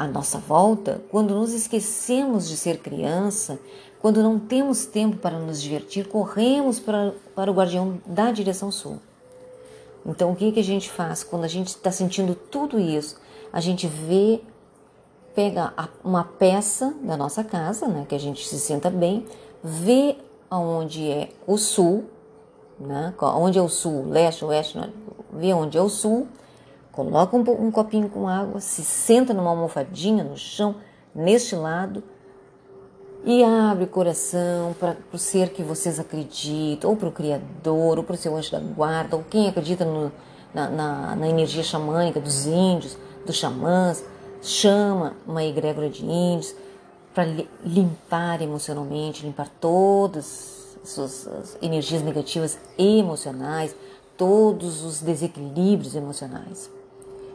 à 0.00 0.06
nossa 0.06 0.38
volta, 0.38 1.02
quando 1.10 1.34
nos 1.34 1.52
esquecemos 1.52 2.48
de 2.48 2.56
ser 2.56 2.78
criança, 2.78 3.60
quando 4.00 4.22
não 4.22 4.38
temos 4.38 4.86
tempo 4.86 5.18
para 5.18 5.38
nos 5.38 5.60
divertir, 5.60 6.08
corremos 6.08 6.80
para, 6.80 7.12
para 7.34 7.50
o 7.50 7.54
guardião 7.54 8.00
da 8.06 8.32
direção 8.32 8.72
sul. 8.72 8.98
Então, 10.06 10.32
o 10.32 10.36
que, 10.36 10.52
que 10.52 10.60
a 10.60 10.64
gente 10.64 10.90
faz 10.90 11.22
quando 11.22 11.44
a 11.44 11.48
gente 11.48 11.66
está 11.66 11.92
sentindo 11.92 12.34
tudo 12.34 12.80
isso? 12.80 13.20
A 13.52 13.60
gente 13.60 13.86
vê, 13.86 14.40
pega 15.34 15.74
uma 16.02 16.24
peça 16.24 16.94
da 17.02 17.14
nossa 17.14 17.44
casa, 17.44 17.86
né, 17.86 18.06
que 18.08 18.14
a 18.14 18.18
gente 18.18 18.48
se 18.48 18.58
senta 18.58 18.88
bem, 18.88 19.26
vê 19.62 20.16
aonde 20.48 21.10
é 21.10 21.28
o 21.46 21.58
sul, 21.58 22.06
né, 22.78 23.12
onde 23.20 23.58
é 23.58 23.62
o 23.62 23.68
sul, 23.68 24.08
leste, 24.08 24.46
oeste, 24.46 24.80
vê 25.30 25.52
onde 25.52 25.76
é 25.76 25.82
o 25.82 25.90
sul, 25.90 26.26
Coloca 27.00 27.34
um, 27.34 27.66
um 27.66 27.70
copinho 27.70 28.10
com 28.10 28.28
água, 28.28 28.60
se 28.60 28.82
senta 28.82 29.32
numa 29.32 29.48
almofadinha 29.48 30.22
no 30.22 30.36
chão, 30.36 30.74
neste 31.14 31.56
lado, 31.56 32.02
e 33.24 33.42
abre 33.42 33.84
o 33.84 33.86
coração 33.86 34.74
para 34.78 34.98
o 35.10 35.16
ser 35.16 35.48
que 35.48 35.62
vocês 35.62 35.98
acreditam, 35.98 36.90
ou 36.90 36.96
para 36.96 37.08
o 37.08 37.12
Criador, 37.12 37.96
ou 37.96 38.04
para 38.04 38.12
o 38.12 38.18
seu 38.18 38.36
anjo 38.36 38.52
da 38.52 38.60
guarda, 38.60 39.16
ou 39.16 39.24
quem 39.24 39.48
acredita 39.48 39.82
no, 39.82 40.12
na, 40.52 40.68
na, 40.68 41.16
na, 41.16 41.26
energia 41.26 41.62
xamânica 41.62 42.20
dos 42.20 42.44
índios, 42.44 42.98
dos 43.24 43.36
xamãs, 43.36 44.04
chama 44.42 45.16
uma 45.26 45.42
egrégora 45.42 45.88
de 45.88 46.04
índios 46.04 46.54
para 47.14 47.24
limpar 47.64 48.42
emocionalmente, 48.42 49.24
limpar 49.24 49.48
todas 49.58 50.76
as 50.82 50.90
suas 50.90 51.56
energias 51.62 52.02
negativas 52.02 52.58
emocionais, 52.76 53.74
todos 54.18 54.84
os 54.84 55.00
desequilíbrios 55.00 55.94
emocionais 55.94 56.70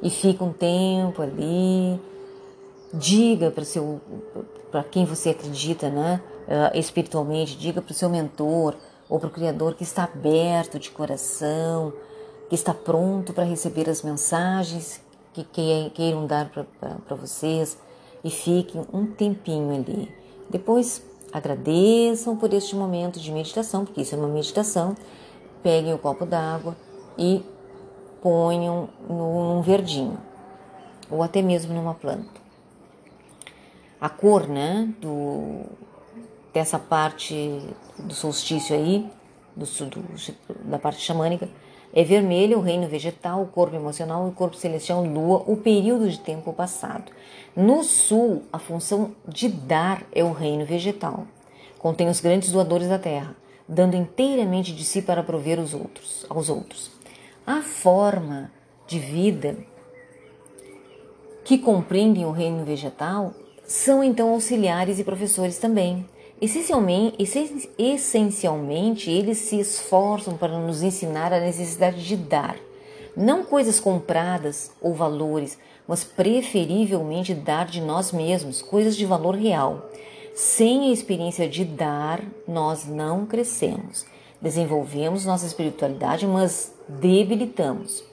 e 0.02 0.10
fica 0.10 0.44
um 0.44 0.54
tempo 0.54 1.22
ali. 1.22 2.00
Diga 2.94 3.52
para 3.52 3.66
seu 3.66 4.00
para 4.72 4.84
quem 4.84 5.06
você 5.06 5.30
acredita, 5.30 5.90
né, 5.90 6.22
uh, 6.48 6.78
espiritualmente, 6.78 7.58
diga 7.58 7.82
para 7.82 7.92
o 7.94 7.96
seu 7.96 8.10
mentor 8.10 8.76
ou 9.08 9.18
para 9.18 9.30
o 9.30 9.32
criador 9.32 9.74
que 9.74 9.84
está 9.84 10.04
aberto 10.04 10.78
de 10.78 10.90
coração, 10.92 11.94
que 12.50 12.56
está 12.56 12.74
pronto 12.74 13.32
para 13.32 13.46
receber 13.46 13.90
as 13.90 14.02
mensagens 14.02 15.02
que 15.34 15.46
queiram 15.94 16.26
dar 16.26 16.50
para 16.50 17.16
vocês 17.16 17.78
e 18.24 18.30
fiquem 18.30 18.82
um 18.94 19.06
tempinho 19.06 19.74
ali. 19.74 20.14
Depois 20.50 21.02
agradeçam 21.32 22.36
por 22.36 22.54
este 22.54 22.76
momento 22.76 23.20
de 23.20 23.32
meditação, 23.32 23.86
porque 23.86 24.02
isso 24.02 24.16
é 24.16 24.18
uma 24.18 24.28
meditação. 24.28 24.96
Peguem 25.62 25.94
o 25.94 25.98
copo 25.98 26.26
d'água 26.26 26.76
e 27.18 27.44
ponham 28.26 28.90
num 29.08 29.62
verdinho 29.62 30.18
ou 31.12 31.22
até 31.22 31.44
mesmo 31.44 31.76
numa 31.76 31.94
planta. 31.94 32.42
A 34.02 34.10
cor, 34.10 34.48
né, 34.48 34.92
do, 35.00 35.62
dessa 36.52 36.80
parte 36.80 37.62
do 38.00 38.16
solstício 38.16 38.76
aí, 38.76 39.08
do, 39.56 39.64
do, 39.66 40.04
da 40.64 40.80
parte 40.80 41.02
xamânica, 41.02 41.48
é 41.94 42.04
vermelho, 42.04 42.58
o 42.58 42.62
reino 42.62 42.88
vegetal, 42.88 43.44
o 43.44 43.48
corpo 43.48 43.76
emocional, 43.76 44.28
o 44.28 44.32
corpo 44.32 44.58
celestial, 44.58 45.06
lua, 45.06 45.44
o 45.46 45.58
período 45.58 46.10
de 46.10 46.18
tempo 46.18 46.52
passado. 46.52 47.12
No 47.56 47.84
sul, 47.84 48.42
a 48.52 48.58
função 48.58 49.12
de 49.28 49.48
dar 49.48 50.02
é 50.12 50.24
o 50.24 50.32
reino 50.32 50.66
vegetal. 50.66 51.28
Contém 51.78 52.10
os 52.10 52.22
grandes 52.22 52.52
doadores 52.52 52.90
da 52.90 52.98
terra, 52.98 53.36
dando 53.70 53.96
inteiramente 53.96 54.74
de 54.74 54.84
si 54.84 55.04
para 55.04 55.22
prover 55.22 55.60
os 55.60 55.76
outros, 55.76 56.26
aos 56.28 56.50
outros. 56.50 56.95
A 57.48 57.62
forma 57.62 58.52
de 58.88 58.98
vida 58.98 59.56
que 61.44 61.60
compreendem 61.60 62.26
o 62.26 62.32
reino 62.32 62.66
vegetal 62.66 63.36
são 63.68 64.04
então 64.04 64.30
auxiliares 64.30 64.98
e 64.98 65.04
professores 65.04 65.60
também. 65.60 66.10
Essencialmente, 66.42 67.18
essencialmente, 67.78 69.12
eles 69.12 69.38
se 69.38 69.60
esforçam 69.60 70.36
para 70.36 70.58
nos 70.58 70.82
ensinar 70.82 71.32
a 71.32 71.40
necessidade 71.40 72.04
de 72.04 72.18
dar, 72.18 72.58
não 73.16 73.46
coisas 73.46 73.80
compradas 73.80 74.72
ou 74.82 74.96
valores, 74.96 75.60
mas 75.88 76.04
preferivelmente 76.04 77.36
dar 77.36 77.68
de 77.68 77.80
nós 77.80 78.12
mesmos, 78.12 78.64
coisas 78.64 78.98
de 78.98 79.06
valor 79.06 79.36
real. 79.36 79.88
Sem 80.34 80.90
a 80.90 80.92
experiência 80.92 81.48
de 81.48 81.64
dar, 81.64 82.24
nós 82.48 82.88
não 82.88 83.24
crescemos. 83.28 84.04
Desenvolvemos 84.42 85.26
nossa 85.26 85.46
espiritualidade, 85.46 86.28
mas 86.28 86.74
debilitamos. 86.88 88.04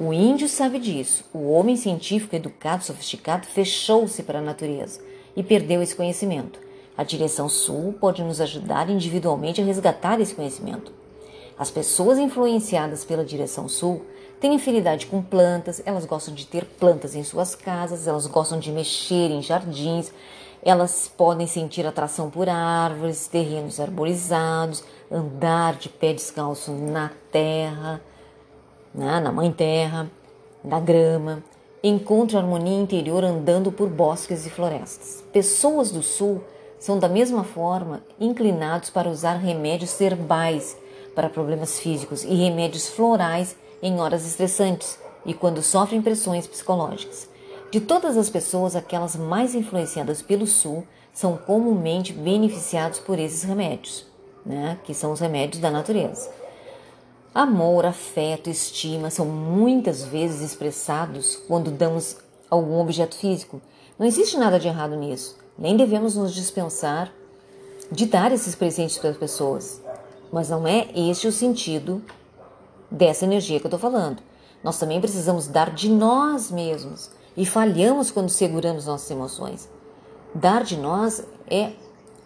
O 0.00 0.12
índio 0.12 0.48
sabe 0.48 0.78
disso. 0.78 1.24
O 1.32 1.50
homem 1.52 1.76
científico, 1.76 2.34
educado, 2.34 2.84
sofisticado, 2.84 3.46
fechou-se 3.46 4.22
para 4.22 4.40
a 4.40 4.42
natureza 4.42 5.00
e 5.36 5.42
perdeu 5.42 5.82
esse 5.82 5.94
conhecimento. 5.94 6.58
A 6.96 7.02
direção 7.02 7.48
sul 7.48 7.92
pode 8.00 8.22
nos 8.22 8.40
ajudar 8.40 8.88
individualmente 8.88 9.60
a 9.60 9.64
resgatar 9.64 10.20
esse 10.20 10.34
conhecimento. 10.34 10.92
As 11.58 11.70
pessoas 11.70 12.18
influenciadas 12.18 13.04
pela 13.04 13.24
direção 13.24 13.68
sul 13.68 14.04
têm 14.40 14.56
afinidade 14.56 15.06
com 15.06 15.22
plantas, 15.22 15.80
elas 15.86 16.04
gostam 16.04 16.34
de 16.34 16.46
ter 16.46 16.64
plantas 16.64 17.14
em 17.14 17.22
suas 17.22 17.54
casas, 17.54 18.06
elas 18.06 18.26
gostam 18.26 18.58
de 18.58 18.72
mexer 18.72 19.30
em 19.30 19.40
jardins, 19.40 20.12
elas 20.64 21.12
podem 21.14 21.46
sentir 21.46 21.86
atração 21.86 22.30
por 22.30 22.48
árvores, 22.48 23.28
terrenos 23.28 23.78
arborizados, 23.78 24.82
andar 25.10 25.74
de 25.74 25.88
pé 25.90 26.14
descalço 26.14 26.72
na 26.72 27.10
terra, 27.30 28.00
né, 28.94 29.20
na 29.20 29.30
mãe 29.30 29.52
terra, 29.52 30.10
na 30.64 30.80
grama. 30.80 31.42
encontro 31.82 32.38
harmonia 32.38 32.80
interior 32.80 33.22
andando 33.22 33.70
por 33.70 33.90
bosques 33.90 34.46
e 34.46 34.50
florestas. 34.50 35.22
Pessoas 35.30 35.90
do 35.90 36.02
sul 36.02 36.42
são 36.78 36.98
da 36.98 37.10
mesma 37.10 37.44
forma 37.44 38.02
inclinados 38.18 38.88
para 38.88 39.10
usar 39.10 39.34
remédios 39.34 40.00
herbais 40.00 40.78
para 41.14 41.28
problemas 41.28 41.78
físicos 41.78 42.24
e 42.24 42.34
remédios 42.34 42.88
florais 42.88 43.54
em 43.82 44.00
horas 44.00 44.26
estressantes 44.26 44.98
e 45.26 45.34
quando 45.34 45.62
sofrem 45.62 46.00
pressões 46.00 46.46
psicológicas. 46.46 47.28
De 47.74 47.80
todas 47.80 48.16
as 48.16 48.30
pessoas, 48.30 48.76
aquelas 48.76 49.16
mais 49.16 49.52
influenciadas 49.52 50.22
pelo 50.22 50.46
sul 50.46 50.86
são 51.12 51.36
comumente 51.36 52.12
beneficiados 52.12 53.00
por 53.00 53.18
esses 53.18 53.42
remédios, 53.42 54.06
né, 54.46 54.78
que 54.84 54.94
são 54.94 55.10
os 55.10 55.18
remédios 55.18 55.60
da 55.60 55.72
natureza. 55.72 56.30
Amor, 57.34 57.84
afeto, 57.84 58.48
estima 58.48 59.10
são 59.10 59.26
muitas 59.26 60.04
vezes 60.04 60.40
expressados 60.40 61.34
quando 61.48 61.72
damos 61.72 62.18
algum 62.48 62.78
objeto 62.78 63.16
físico. 63.16 63.60
Não 63.98 64.06
existe 64.06 64.36
nada 64.36 64.60
de 64.60 64.68
errado 64.68 64.94
nisso, 64.94 65.36
nem 65.58 65.76
devemos 65.76 66.14
nos 66.14 66.32
dispensar 66.32 67.12
de 67.90 68.06
dar 68.06 68.30
esses 68.30 68.54
presentes 68.54 68.98
para 68.98 69.10
as 69.10 69.16
pessoas. 69.16 69.82
Mas 70.32 70.48
não 70.48 70.64
é 70.64 70.86
este 70.94 71.26
o 71.26 71.32
sentido 71.32 72.00
dessa 72.88 73.24
energia 73.24 73.58
que 73.58 73.66
eu 73.66 73.68
estou 73.68 73.80
falando. 73.80 74.22
Nós 74.62 74.78
também 74.78 75.00
precisamos 75.00 75.48
dar 75.48 75.74
de 75.74 75.88
nós 75.88 76.52
mesmos 76.52 77.10
e 77.36 77.44
falhamos 77.44 78.10
quando 78.10 78.28
seguramos 78.28 78.86
nossas 78.86 79.10
emoções. 79.10 79.68
Dar 80.34 80.64
de 80.64 80.76
nós 80.76 81.24
é 81.48 81.72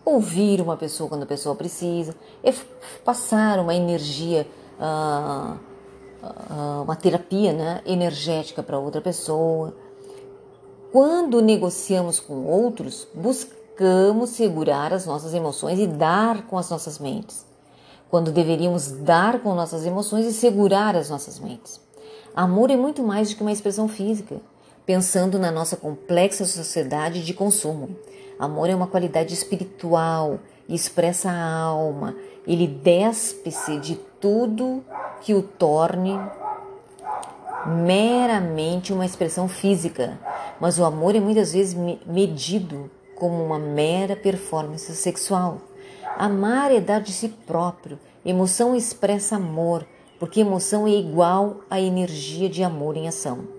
ouvir 0.05 0.61
uma 0.61 0.77
pessoa 0.77 1.09
quando 1.09 1.23
a 1.23 1.27
pessoa 1.27 1.55
precisa, 1.55 2.15
é 2.43 2.53
passar 3.05 3.59
uma 3.59 3.75
energia 3.75 4.47
uh, 4.79 5.57
uh, 6.23 6.83
uma 6.83 6.97
terapia 6.97 7.53
né, 7.53 7.83
energética 7.87 8.63
para 8.63 8.79
outra 8.79 9.01
pessoa. 9.01 9.75
Quando 10.91 11.43
negociamos 11.43 12.19
com 12.19 12.47
outros, 12.47 13.07
buscamos 13.15 14.31
segurar 14.31 14.93
as 14.93 15.05
nossas 15.07 15.35
emoções 15.35 15.79
e 15.79 15.87
dar 15.87 16.47
com 16.47 16.57
as 16.57 16.71
nossas 16.71 16.99
mentes. 16.99 17.47
Quando 18.11 18.33
deveríamos 18.33 18.91
dar 18.91 19.41
com 19.41 19.55
nossas 19.55 19.85
emoções 19.85 20.25
e 20.25 20.33
segurar 20.33 20.97
as 20.97 21.11
nossas 21.11 21.39
mentes. 21.39 21.79
Amor 22.35 22.71
é 22.71 22.77
muito 22.77 23.03
mais 23.03 23.29
do 23.29 23.37
que 23.37 23.43
uma 23.43 23.53
expressão 23.53 23.87
física, 23.87 24.41
pensando 24.89 25.39
na 25.39 25.51
nossa 25.51 25.77
complexa 25.77 26.47
sociedade 26.47 27.23
de 27.23 27.35
consumo. 27.35 27.95
Amor 28.39 28.71
é 28.71 28.75
uma 28.75 28.87
qualidade 28.87 29.35
espiritual, 29.35 30.41
expressa 30.67 31.31
a 31.31 31.61
alma, 31.61 32.17
ele 32.47 32.67
despe-se 32.67 33.79
de 33.81 33.97
tudo 34.19 34.83
que 35.21 35.35
o 35.35 35.43
torne 35.43 36.19
meramente 37.67 38.91
uma 38.91 39.05
expressão 39.05 39.47
física, 39.47 40.19
mas 40.59 40.79
o 40.79 40.85
amor 40.87 41.15
é 41.15 41.21
muitas 41.21 41.53
vezes 41.53 41.77
medido 42.07 42.91
como 43.15 43.45
uma 43.45 43.59
mera 43.59 44.17
performance 44.17 44.91
sexual. 44.97 45.61
Amar 46.17 46.73
é 46.73 46.81
dar 46.81 47.03
de 47.03 47.13
si 47.13 47.29
próprio, 47.29 47.99
emoção 48.25 48.75
expressa 48.75 49.37
amor, 49.37 49.87
porque 50.19 50.41
emoção 50.41 50.87
é 50.87 50.93
igual 50.93 51.59
à 51.69 51.79
energia 51.79 52.49
de 52.49 52.65
amor 52.65 52.97
em 52.97 53.07
ação. 53.07 53.58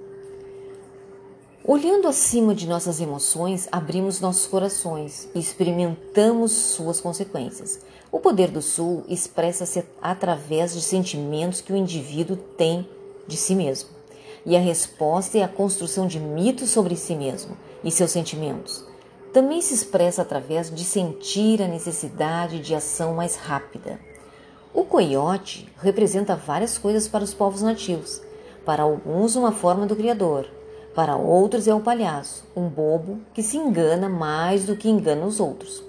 Olhando 1.65 2.07
acima 2.07 2.55
de 2.55 2.65
nossas 2.65 3.01
emoções, 3.01 3.67
abrimos 3.69 4.21
nossos 4.21 4.47
corações 4.47 5.27
e 5.35 5.39
experimentamos 5.39 6.53
suas 6.53 7.01
consequências. 7.01 7.81
O 8.09 8.17
poder 8.17 8.49
do 8.49 8.61
sul 8.61 9.03
expressa-se 9.09 9.83
através 10.01 10.73
de 10.73 10.81
sentimentos 10.81 11.59
que 11.59 11.73
o 11.73 11.75
indivíduo 11.75 12.37
tem 12.37 12.87
de 13.27 13.35
si 13.35 13.53
mesmo. 13.55 13.89
E 14.45 14.55
a 14.55 14.59
resposta 14.59 15.37
é 15.37 15.43
a 15.43 15.49
construção 15.49 16.07
de 16.07 16.17
mitos 16.17 16.69
sobre 16.69 16.95
si 16.95 17.13
mesmo 17.13 17.57
e 17.83 17.91
seus 17.91 18.11
sentimentos. 18.11 18.85
Também 19.33 19.61
se 19.61 19.73
expressa 19.73 20.21
através 20.21 20.73
de 20.73 20.85
sentir 20.85 21.61
a 21.61 21.67
necessidade 21.67 22.59
de 22.61 22.73
ação 22.73 23.15
mais 23.15 23.35
rápida. 23.35 23.99
O 24.73 24.85
coiote 24.85 25.67
representa 25.77 26.37
várias 26.37 26.77
coisas 26.77 27.05
para 27.05 27.23
os 27.23 27.33
povos 27.33 27.61
nativos. 27.61 28.21
Para 28.65 28.83
alguns, 28.83 29.35
uma 29.35 29.51
forma 29.51 29.85
do 29.85 29.95
Criador 29.95 30.47
para 30.99 31.15
outros 31.15 31.65
é 31.65 31.73
um 31.73 31.79
palhaço, 31.79 32.43
um 32.53 32.67
bobo 32.67 33.21
que 33.33 33.41
se 33.41 33.55
engana 33.55 34.09
mais 34.09 34.65
do 34.65 34.75
que 34.75 34.89
engana 34.89 35.25
os 35.25 35.39
outros. 35.39 35.81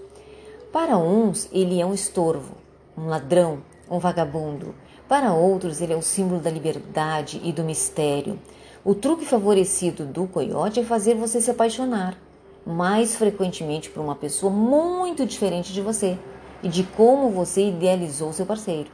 Para 0.72 0.96
uns, 0.96 1.48
ele 1.50 1.80
é 1.80 1.84
um 1.84 1.92
estorvo, 1.92 2.54
um 2.96 3.08
ladrão, 3.08 3.58
um 3.90 3.98
vagabundo. 3.98 4.72
Para 5.08 5.32
outros, 5.32 5.80
ele 5.80 5.92
é 5.92 5.96
o 5.96 6.00
símbolo 6.00 6.40
da 6.40 6.48
liberdade 6.48 7.40
e 7.42 7.50
do 7.50 7.64
mistério. 7.64 8.38
O 8.84 8.94
truque 8.94 9.26
favorecido 9.26 10.04
do 10.04 10.28
coiote 10.28 10.78
é 10.78 10.84
fazer 10.84 11.16
você 11.16 11.40
se 11.40 11.50
apaixonar 11.50 12.16
mais 12.64 13.16
frequentemente 13.16 13.90
por 13.90 14.00
uma 14.04 14.14
pessoa 14.14 14.52
muito 14.52 15.26
diferente 15.26 15.72
de 15.72 15.80
você 15.80 16.16
e 16.62 16.68
de 16.68 16.84
como 16.84 17.30
você 17.30 17.66
idealizou 17.66 18.32
seu 18.32 18.46
parceiro. 18.46 18.92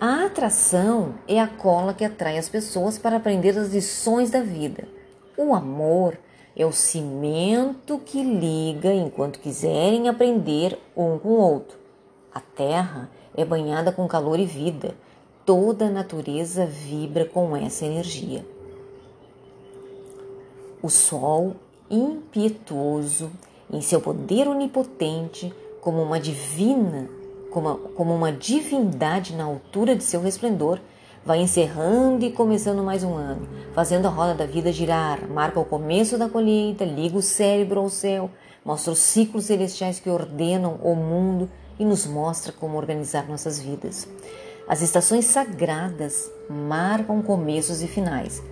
A 0.00 0.24
atração 0.24 1.16
é 1.28 1.38
a 1.38 1.46
cola 1.46 1.92
que 1.92 2.02
atrai 2.02 2.38
as 2.38 2.48
pessoas 2.48 2.96
para 2.96 3.18
aprender 3.18 3.58
as 3.58 3.74
lições 3.74 4.30
da 4.30 4.40
vida. 4.40 4.99
O 5.42 5.54
amor 5.54 6.18
é 6.54 6.66
o 6.66 6.70
cimento 6.70 7.98
que 8.04 8.22
liga 8.22 8.92
enquanto 8.92 9.40
quiserem 9.40 10.06
aprender 10.06 10.78
um 10.94 11.18
com 11.18 11.30
o 11.30 11.40
outro. 11.40 11.78
A 12.30 12.40
terra 12.40 13.08
é 13.34 13.42
banhada 13.42 13.90
com 13.90 14.06
calor 14.06 14.38
e 14.38 14.44
vida. 14.44 14.94
Toda 15.46 15.86
a 15.86 15.90
natureza 15.90 16.66
vibra 16.66 17.24
com 17.24 17.56
essa 17.56 17.86
energia. 17.86 18.44
O 20.82 20.90
sol, 20.90 21.56
impietuoso, 21.90 23.30
em 23.72 23.80
seu 23.80 23.98
poder 23.98 24.46
onipotente, 24.46 25.54
como 25.80 26.02
uma 26.02 26.20
divina, 26.20 27.08
como, 27.50 27.78
como 27.94 28.14
uma 28.14 28.30
divindade 28.30 29.34
na 29.34 29.44
altura 29.44 29.96
de 29.96 30.04
seu 30.04 30.20
resplendor, 30.20 30.78
vai 31.24 31.42
encerrando 31.42 32.24
e 32.24 32.32
começando 32.32 32.82
mais 32.82 33.04
um 33.04 33.14
ano, 33.14 33.46
fazendo 33.74 34.06
a 34.06 34.10
roda 34.10 34.34
da 34.34 34.46
vida 34.46 34.72
girar, 34.72 35.28
marca 35.28 35.60
o 35.60 35.64
começo 35.64 36.16
da 36.16 36.28
colheita, 36.28 36.84
liga 36.84 37.16
o 37.16 37.22
cérebro 37.22 37.80
ao 37.80 37.90
céu, 37.90 38.30
mostra 38.64 38.92
os 38.92 38.98
ciclos 38.98 39.44
celestiais 39.44 40.00
que 40.00 40.08
ordenam 40.08 40.78
o 40.82 40.94
mundo 40.94 41.50
e 41.78 41.84
nos 41.84 42.06
mostra 42.06 42.52
como 42.52 42.76
organizar 42.76 43.28
nossas 43.28 43.60
vidas. 43.60 44.08
As 44.66 44.80
estações 44.82 45.26
sagradas 45.26 46.30
marcam 46.48 47.20
começos 47.22 47.82
e 47.82 47.86
finais, 47.86 48.42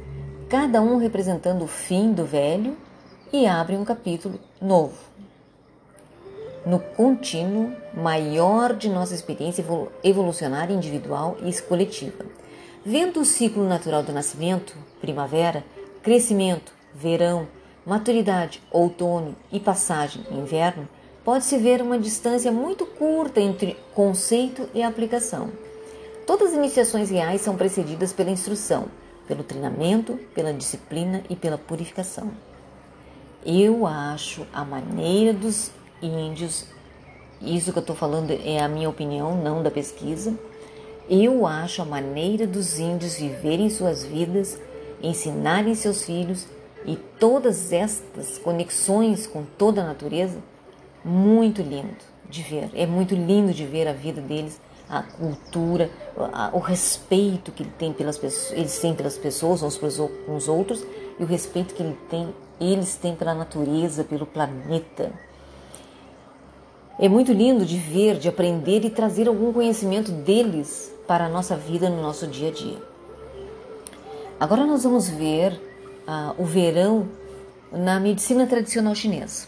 cada 0.49 0.83
um 0.83 0.99
representando 0.99 1.65
o 1.65 1.69
fim 1.69 2.13
do 2.13 2.25
velho 2.25 2.77
e 3.33 3.47
abre 3.47 3.77
um 3.77 3.85
capítulo 3.85 4.39
novo. 4.61 5.09
No 6.67 6.81
contínuo 6.81 7.73
maior 7.95 8.75
de 8.75 8.91
nossa 8.91 9.15
experiência 9.15 9.65
evolucionária 10.03 10.75
individual 10.75 11.37
e 11.43 11.63
coletiva. 11.63 12.27
Vendo 12.87 13.21
o 13.21 13.25
ciclo 13.25 13.67
natural 13.67 14.03
do 14.03 14.13
nascimento, 14.13 14.75
primavera, 15.01 15.65
crescimento, 16.03 16.73
verão, 16.95 17.49
maturidade, 17.85 18.63
outono 18.71 19.35
e 19.51 19.59
passagem, 19.59 20.25
inverno, 20.31 20.89
pode-se 21.25 21.59
ver 21.59 21.83
uma 21.83 21.99
distância 21.99 22.53
muito 22.53 22.87
curta 22.87 23.41
entre 23.41 23.77
conceito 23.95 24.69
e 24.73 24.83
aplicação. 24.83 25.51
Todas 26.27 26.51
as 26.51 26.57
iniciações 26.57 27.11
reais 27.11 27.41
são 27.41 27.57
precedidas 27.57 28.13
pela 28.13 28.31
instrução, 28.31 28.87
pelo 29.27 29.43
treinamento, 29.43 30.19
pela 30.35 30.55
disciplina 30.55 31.23
e 31.29 31.35
pela 31.35 31.59
purificação. 31.59 32.31
Eu 33.45 33.87
acho 33.87 34.47
a 34.53 34.65
maneira 34.65 35.33
dos 35.33 35.73
índios, 36.01 36.67
isso 37.41 37.73
que 37.73 37.79
eu 37.79 37.83
estou 37.83 37.97
falando 37.97 38.31
é 38.31 38.61
a 38.61 38.69
minha 38.69 38.89
opinião, 38.89 39.37
não 39.43 39.63
da 39.63 39.71
pesquisa, 39.71 40.39
eu 41.09 41.47
acho 41.47 41.81
a 41.81 41.85
maneira 41.85 42.47
dos 42.47 42.79
índios 42.79 43.17
viverem 43.17 43.71
suas 43.71 44.05
vidas, 44.05 44.61
ensinarem 45.03 45.75
seus 45.75 46.05
filhos 46.05 46.47
e 46.85 46.97
todas 46.97 47.73
estas 47.73 48.39
conexões 48.39 49.27
com 49.27 49.45
toda 49.57 49.83
a 49.83 49.87
natureza 49.87 50.39
muito 51.05 51.63
lindo 51.63 51.97
de 52.29 52.43
ver. 52.43 52.71
É 52.75 52.87
muito 52.87 53.15
lindo 53.15 53.55
de 53.55 53.65
ver 53.65 53.89
a 53.89 53.93
vida 53.93 54.21
deles, 54.21 54.61
a 54.89 55.03
cultura, 55.03 55.91
o 56.53 56.59
respeito 56.59 57.53
que 57.53 57.63
eles 57.63 58.79
têm 58.79 58.95
pelas 58.95 59.17
pessoas 59.17 59.63
uns 59.63 59.79
para 59.79 59.89
os 59.89 60.49
outros 60.49 60.85
e 61.19 61.23
o 61.23 61.27
respeito 61.27 61.75
que 61.75 61.83
eles 62.61 62.97
têm 62.97 63.15
pela 63.15 63.35
natureza, 63.35 64.05
pelo 64.05 64.27
planeta. 64.27 65.13
É 66.99 67.09
muito 67.09 67.33
lindo 67.33 67.65
de 67.65 67.79
ver, 67.79 68.19
de 68.19 68.29
aprender 68.29 68.85
e 68.85 68.91
trazer 68.91 69.29
algum 69.29 69.53
conhecimento 69.53 70.11
deles 70.11 70.93
para 71.09 71.25
a 71.25 71.29
nossa 71.29 71.57
vida 71.57 71.89
no 71.89 72.03
nosso 72.03 72.27
dia 72.27 72.51
a 72.51 72.53
dia. 72.53 72.79
Agora 74.39 74.67
nós 74.67 74.85
vamos 74.85 75.09
ver 75.09 75.55
uh, 76.07 76.41
o 76.41 76.45
verão 76.45 77.09
na 77.73 77.99
medicina 77.99 78.47
tradicional 78.47 78.95
chinesa. 78.95 79.47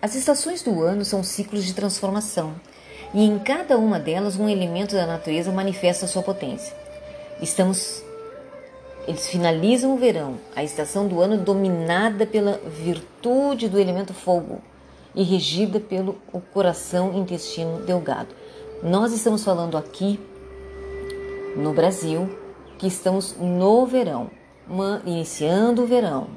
As 0.00 0.14
estações 0.14 0.62
do 0.62 0.82
ano 0.82 1.04
são 1.04 1.24
ciclos 1.24 1.64
de 1.64 1.74
transformação 1.74 2.54
e 3.14 3.24
em 3.24 3.38
cada 3.38 3.78
uma 3.78 3.98
delas 3.98 4.36
um 4.36 4.48
elemento 4.48 4.94
da 4.94 5.06
natureza 5.06 5.50
manifesta 5.50 6.06
sua 6.06 6.22
potência. 6.22 6.76
Estamos 7.40 8.04
eles 9.08 9.26
finalizam 9.28 9.94
o 9.94 9.96
verão, 9.96 10.38
a 10.54 10.62
estação 10.62 11.08
do 11.08 11.22
ano 11.22 11.38
dominada 11.38 12.26
pela 12.26 12.58
virtude 12.58 13.68
do 13.68 13.80
elemento 13.80 14.12
fogo 14.12 14.60
e 15.14 15.22
regida 15.22 15.80
pelo 15.80 16.18
o 16.32 16.40
coração 16.40 17.14
intestino 17.14 17.80
delgado. 17.80 18.28
Nós 18.82 19.12
estamos 19.12 19.42
falando 19.42 19.76
aqui 19.76 20.20
no 21.56 21.72
Brasil 21.72 22.28
que 22.78 22.86
estamos 22.86 23.36
no 23.38 23.86
verão, 23.86 24.30
iniciando 25.04 25.82
o 25.82 25.86
verão, 25.86 26.28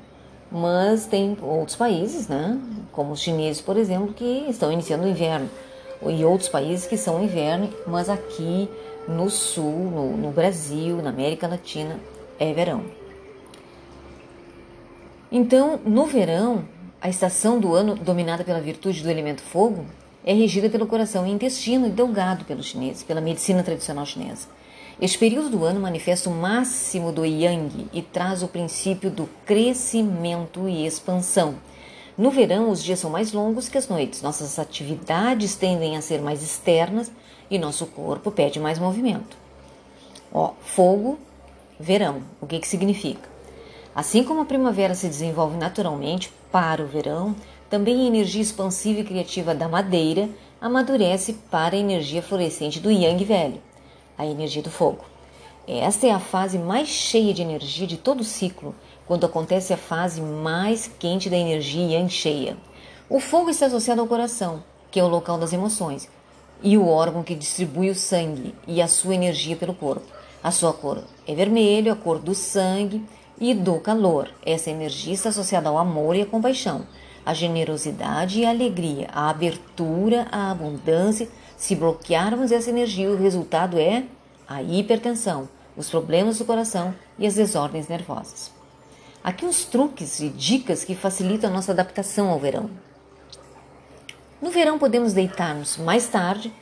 mas 0.52 1.06
tem 1.06 1.38
outros 1.41 1.76
países, 1.76 2.28
né, 2.28 2.60
como 2.91 3.13
os 3.13 3.21
chineses, 3.21 3.62
por 3.62 3.78
exemplo, 3.78 4.13
que 4.13 4.45
estão 4.49 4.71
iniciando 4.71 5.06
o 5.06 5.08
inverno, 5.08 5.49
e 6.06 6.26
outros 6.26 6.49
países 6.49 6.86
que 6.86 6.97
são 6.97 7.23
inverno, 7.23 7.69
mas 7.88 8.10
aqui 8.10 8.69
no 9.08 9.30
sul, 9.30 9.71
no, 9.71 10.17
no 10.17 10.32
Brasil, 10.32 10.97
na 11.02 11.10
América 11.10 11.47
Latina, 11.47 11.99
é 12.39 12.52
verão. 12.52 12.84
Então, 15.32 15.80
no 15.86 16.06
verão, 16.06 16.65
a 17.02 17.10
estação 17.10 17.60
do 17.60 17.73
ano 17.73 17.95
dominada 17.95 18.43
pela 18.43 18.62
virtude 18.62 19.02
do 19.02 19.10
elemento 19.10 19.41
fogo 19.41 19.86
é 20.26 20.34
regida 20.34 20.69
pelo 20.69 20.88
coração 20.88 21.26
e 21.26 21.32
intestino 21.32 21.88
e 21.88 21.89
delgado 21.89 22.45
pelos 22.45 22.67
chineses, 22.67 23.04
pela 23.04 23.19
medicina 23.19 23.63
tradicional 23.63 24.06
chinesa. 24.06 24.47
Este 25.01 25.17
período 25.17 25.49
do 25.49 25.65
ano 25.65 25.79
manifesta 25.79 26.29
o 26.29 26.34
máximo 26.34 27.12
do 27.12 27.25
Yang 27.25 27.88
e 27.91 28.01
traz 28.01 28.43
o 28.43 28.47
princípio 28.47 29.10
do 29.10 29.27
crescimento 29.43 30.69
e 30.69 30.86
expansão. 30.86 31.56
No 32.15 32.29
verão, 32.29 32.69
os 32.69 32.84
dias 32.84 32.99
são 32.99 33.10
mais 33.10 33.34
longos 33.34 33.67
que 33.67 33.77
as 33.77 33.88
noites, 33.88 34.21
nossas 34.21 34.60
atividades 34.60 35.56
tendem 35.56 35.97
a 35.97 36.01
ser 36.01 36.21
mais 36.21 36.43
externas 36.43 37.12
e 37.49 37.58
nosso 37.58 37.88
corpo 37.88 38.29
pede 38.29 38.60
mais 38.60 38.77
movimento. 38.77 39.36
Ó, 40.32 40.53
fogo, 40.62 41.17
verão, 41.79 42.21
o 42.39 42.45
que, 42.45 42.60
que 42.60 42.67
significa? 42.67 43.27
Assim 43.95 44.23
como 44.23 44.41
a 44.41 44.45
primavera 44.45 44.93
se 44.93 45.08
desenvolve 45.08 45.58
naturalmente 45.58 46.32
para 46.51 46.84
o 46.84 46.88
verão, 46.88 47.36
também 47.67 48.01
a 48.01 48.08
energia 48.08 48.43
expansiva 48.43 48.99
e 48.99 49.03
criativa 49.03 49.56
da 49.56 49.67
madeira 49.67 50.29
amadurece 50.62 51.34
para 51.49 51.75
a 51.75 51.79
energia 51.79 52.21
florescente 52.21 52.79
do 52.79 52.91
Yang 52.91 53.23
velho 53.25 53.72
a 54.23 54.31
energia 54.31 54.62
do 54.62 54.69
fogo. 54.69 55.05
Esta 55.67 56.07
é 56.07 56.12
a 56.12 56.19
fase 56.19 56.57
mais 56.57 56.89
cheia 56.89 57.33
de 57.33 57.41
energia 57.41 57.88
de 57.88 57.97
todo 57.97 58.21
o 58.21 58.25
ciclo, 58.25 58.75
quando 59.05 59.25
acontece 59.25 59.73
a 59.73 59.77
fase 59.77 60.21
mais 60.21 60.91
quente 60.99 61.29
da 61.29 61.38
energia 61.38 61.97
yang 61.97 62.09
cheia. 62.09 62.57
O 63.09 63.19
fogo 63.19 63.49
está 63.49 63.67
associado 63.67 64.01
ao 64.01 64.07
coração, 64.07 64.63
que 64.91 64.99
é 64.99 65.03
o 65.03 65.07
local 65.07 65.38
das 65.38 65.53
emoções, 65.53 66.09
e 66.62 66.77
o 66.77 66.88
órgão 66.88 67.23
que 67.23 67.36
distribui 67.36 67.89
o 67.89 67.95
sangue 67.95 68.53
e 68.67 68.81
a 68.81 68.88
sua 68.88 69.15
energia 69.15 69.55
pelo 69.55 69.73
corpo. 69.73 70.05
A 70.43 70.51
sua 70.51 70.73
cor 70.73 71.03
é 71.27 71.33
vermelho, 71.33 71.91
a 71.91 71.95
cor 71.95 72.19
do 72.19 72.36
sangue 72.36 73.05
e 73.39 73.53
do 73.53 73.79
calor. 73.79 74.29
Essa 74.45 74.69
energia 74.69 75.13
está 75.13 75.29
associada 75.29 75.69
ao 75.69 75.77
amor 75.77 76.15
e 76.15 76.21
à 76.21 76.25
compaixão, 76.25 76.86
à 77.25 77.33
generosidade 77.33 78.39
e 78.39 78.45
à 78.45 78.49
alegria, 78.49 79.07
à 79.12 79.29
abertura, 79.29 80.27
à 80.31 80.51
abundância 80.51 81.27
se 81.63 81.75
bloquearmos 81.75 82.51
essa 82.51 82.69
energia, 82.69 83.09
o 83.09 83.15
resultado 83.15 83.79
é 83.79 84.03
a 84.45 84.62
hipertensão, 84.62 85.47
os 85.77 85.89
problemas 85.89 86.38
do 86.38 86.43
coração 86.43 86.93
e 87.17 87.25
as 87.25 87.36
desordens 87.36 87.88
nervosas. 87.88 88.51
Aqui 89.23 89.45
uns 89.45 89.63
truques 89.63 90.19
e 90.19 90.27
dicas 90.27 90.83
que 90.83 90.93
facilitam 90.93 91.49
a 91.49 91.53
nossa 91.53 91.71
adaptação 91.71 92.29
ao 92.29 92.38
verão. 92.38 92.69
No 94.41 94.51
verão 94.51 94.77
podemos 94.77 95.13
deitar-nos 95.13 95.77
mais 95.77 96.05
tarde 96.09 96.53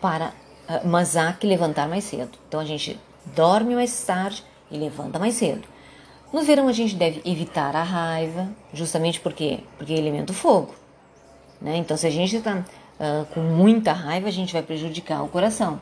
para, 0.00 0.32
ah, 0.66 0.80
mas 0.86 1.18
há 1.18 1.30
que 1.34 1.46
levantar 1.46 1.86
mais 1.86 2.04
cedo. 2.04 2.38
Então 2.48 2.60
a 2.60 2.64
gente 2.64 2.98
dorme 3.36 3.74
mais 3.74 4.02
tarde 4.02 4.42
e 4.70 4.78
levanta 4.78 5.18
mais 5.18 5.34
cedo. 5.34 5.68
No 6.32 6.42
verão 6.42 6.68
a 6.68 6.72
gente 6.72 6.94
deve 6.94 7.20
evitar 7.24 7.74
a 7.74 7.82
raiva, 7.82 8.48
justamente 8.72 9.20
porque 9.20 9.60
porque 9.76 9.92
é 9.92 9.98
elemento 9.98 10.32
fogo. 10.32 10.74
Né? 11.60 11.76
Então 11.76 11.96
se 11.96 12.06
a 12.06 12.10
gente 12.10 12.36
está 12.36 12.58
uh, 13.00 13.24
com 13.34 13.40
muita 13.40 13.92
raiva, 13.92 14.28
a 14.28 14.32
gente 14.32 14.52
vai 14.52 14.62
prejudicar 14.62 15.22
o 15.24 15.28
coração, 15.28 15.80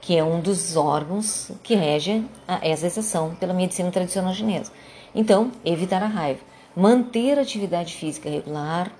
que 0.00 0.16
é 0.16 0.24
um 0.24 0.40
dos 0.40 0.76
órgãos 0.76 1.50
que 1.62 1.74
rege 1.74 2.24
a, 2.46 2.58
essa 2.66 2.86
exceção 2.86 3.34
pela 3.36 3.54
medicina 3.54 3.90
tradicional 3.90 4.34
chinesa. 4.34 4.72
Então, 5.14 5.50
evitar 5.64 6.02
a 6.02 6.06
raiva, 6.06 6.40
manter 6.76 7.38
a 7.38 7.42
atividade 7.42 7.94
física 7.94 8.28
regular, 8.28 8.92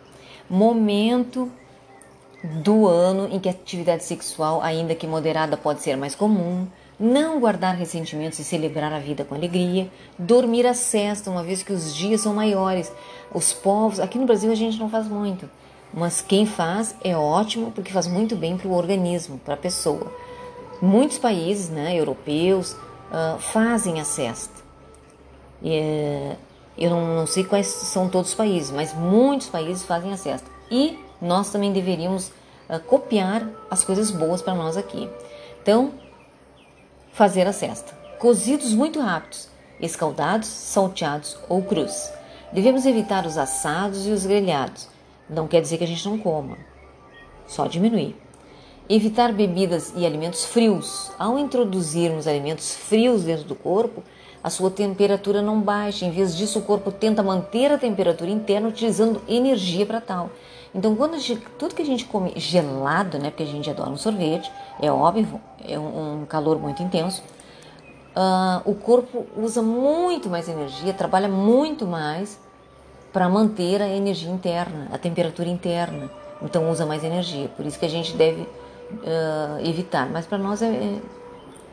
momento 0.49 1.51
do 2.43 2.87
ano 2.87 3.29
em 3.31 3.39
que 3.39 3.49
a 3.49 3.53
atividade 3.53 4.05
sexual, 4.05 4.63
ainda 4.63 4.95
que 4.95 5.07
moderada, 5.07 5.57
pode 5.57 5.83
ser 5.83 5.97
mais 5.97 6.15
comum, 6.15 6.67
não 6.99 7.39
guardar 7.39 7.77
ressentimentos 7.77 8.39
e 8.39 8.45
celebrar 8.45 8.93
a 8.93 8.99
vida 8.99 9.25
com 9.25 9.35
alegria, 9.35 9.89
dormir 10.19 10.67
a 10.67 10.75
cesta, 10.75 11.31
uma 11.31 11.45
vez 11.45 11.63
que 11.63 11.73
os 11.73 11.95
dias 11.95 12.23
são 12.23 12.35
maiores. 12.35 12.93
Os 13.33 13.53
povos, 13.53 14.01
aqui 14.01 14.19
no 14.19 14.27
Brasil 14.27 14.51
a 14.51 14.55
gente 14.55 14.79
não 14.79 14.91
faz 14.91 15.07
muito, 15.07 15.49
mas 15.95 16.21
quem 16.21 16.45
faz 16.45 16.97
é 17.03 17.17
ótimo 17.17 17.71
porque 17.71 17.93
faz 17.93 18.07
muito 18.07 18.35
bem 18.35 18.57
para 18.57 18.69
o 18.69 18.75
organismo, 18.75 19.39
para 19.39 19.55
a 19.55 19.57
pessoa. 19.57 20.13
Muitos 20.83 21.19
países 21.19 21.69
né, 21.69 21.95
europeus 21.95 22.73
uh, 22.73 23.39
fazem 23.39 24.01
a 24.01 24.05
cesta. 24.05 24.55
E, 25.63 26.37
eu 26.77 26.91
não, 26.91 27.17
não, 27.17 27.27
sei 27.27 27.43
quais 27.43 27.67
são 27.67 28.09
todos 28.09 28.31
os 28.31 28.37
países, 28.37 28.71
mas 28.71 28.95
muitos 28.95 29.49
países 29.49 29.83
fazem 29.83 30.13
a 30.13 30.17
cesta. 30.17 30.49
E 30.71 30.99
nós 31.21 31.51
também 31.51 31.73
deveríamos 31.73 32.29
uh, 32.69 32.79
copiar 32.87 33.49
as 33.71 33.85
coisas 33.85 34.11
boas 34.11 34.41
para 34.41 34.55
nós 34.55 34.77
aqui. 34.77 35.09
Então, 35.61 35.93
fazer 37.19 37.49
a 37.49 37.53
cesta. 37.53 37.93
Cozidos 38.21 38.73
muito 38.73 39.01
rápidos, 39.01 39.49
escaldados, 39.81 40.47
salteados 40.47 41.37
ou 41.49 41.61
crus. 41.61 42.13
Devemos 42.53 42.87
evitar 42.87 43.27
os 43.27 43.37
assados 43.37 44.07
e 44.07 44.11
os 44.11 44.25
grelhados 44.25 44.89
não 45.29 45.49
quer 45.49 45.61
dizer 45.61 45.79
que 45.79 45.85
a 45.85 45.87
gente 45.87 46.09
não 46.09 46.17
coma, 46.17 46.57
só 47.45 47.67
diminuir. 47.67 48.15
Evitar 48.89 49.33
bebidas 49.33 49.93
e 49.97 50.07
alimentos 50.07 50.45
frios. 50.45 51.11
Ao 51.19 51.37
introduzirmos 51.37 52.29
alimentos 52.29 52.77
frios 52.77 53.25
dentro 53.25 53.47
do 53.47 53.57
corpo, 53.57 54.05
a 54.43 54.49
sua 54.49 54.71
temperatura 54.71 55.43
não 55.43 55.61
baixa. 55.61 56.07
Em 56.07 56.13
vez 56.13 56.37
disso, 56.37 56.61
o 56.61 56.63
corpo 56.63 56.93
tenta 56.93 57.21
manter 57.21 57.73
a 57.73 57.79
temperatura 57.79 58.31
interna 58.31 58.69
utilizando 58.69 59.21
energia 59.27 59.85
para 59.85 60.01
tal. 60.01 60.31
Então, 60.79 60.95
quando 60.95 61.19
tudo 61.59 61.75
que 61.75 61.83
a 61.83 61.85
gente 61.85 62.05
come 62.05 62.33
gelado, 62.37 63.19
né, 63.19 63.31
porque 63.31 63.43
a 63.43 63.47
gente 63.47 63.69
adora 63.69 63.91
um 63.91 63.97
sorvete, 63.97 64.49
é 64.81 64.89
óbvio, 64.89 65.41
é 65.67 65.77
um, 65.77 66.21
um 66.23 66.25
calor 66.25 66.57
muito 66.57 66.81
intenso, 66.81 67.21
uh, 68.15 68.63
o 68.65 68.77
corpo 68.77 69.27
usa 69.37 69.61
muito 69.61 70.31
mais 70.31 70.49
energia, 70.49 70.95
trabalha 70.95 71.27
muito 71.27 71.85
mais 71.85 72.39
para 73.13 73.29
manter 73.29 73.83
a 73.83 73.89
energia 73.89 74.31
interna, 74.31 74.87
a 74.93 74.99
temperatura 74.99 75.49
interna. 75.49 76.09
Então 76.41 76.71
usa 76.71 76.87
mais 76.87 77.03
energia. 77.03 77.49
Por 77.57 77.67
isso 77.67 77.77
que 77.77 77.85
a 77.85 77.91
gente 77.91 78.17
deve 78.17 78.43
uh, 78.43 79.59
evitar. 79.65 80.09
Mas 80.09 80.27
para 80.27 80.39
nós 80.39 80.63
é, 80.63 80.69
é, 80.69 81.01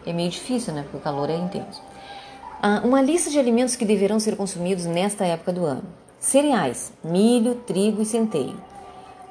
é, 0.07 0.13
meio 0.13 0.31
difícil, 0.31 0.73
né? 0.73 0.81
Porque 0.81 0.97
o 0.97 0.99
calor 0.99 1.29
é 1.29 1.37
intenso. 1.37 1.79
Uh, 2.63 2.87
uma 2.87 3.03
lista 3.03 3.29
de 3.29 3.37
alimentos 3.37 3.75
que 3.75 3.85
deverão 3.85 4.19
ser 4.19 4.35
consumidos 4.35 4.85
nesta 4.85 5.23
época 5.25 5.53
do 5.53 5.63
ano: 5.63 5.83
cereais, 6.19 6.91
milho, 7.03 7.53
trigo 7.67 8.01
e 8.01 8.05
centeio. 8.05 8.55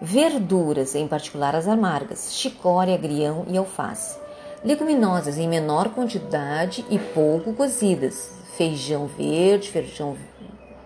Verduras, 0.04 0.94
em 0.94 1.08
particular 1.08 1.56
as 1.56 1.66
amargas, 1.66 2.34
chicória, 2.34 2.94
agrião 2.94 3.46
e 3.48 3.56
alface. 3.56 4.18
Leguminosas 4.62 5.38
em 5.38 5.48
menor 5.48 5.94
quantidade 5.94 6.84
e 6.90 6.98
pouco 6.98 7.54
cozidas. 7.54 8.30
Feijão 8.54 9.06
verde, 9.06 9.70
feijão 9.70 10.14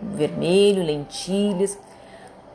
vermelho, 0.01 0.85
lentilhas 0.85 1.77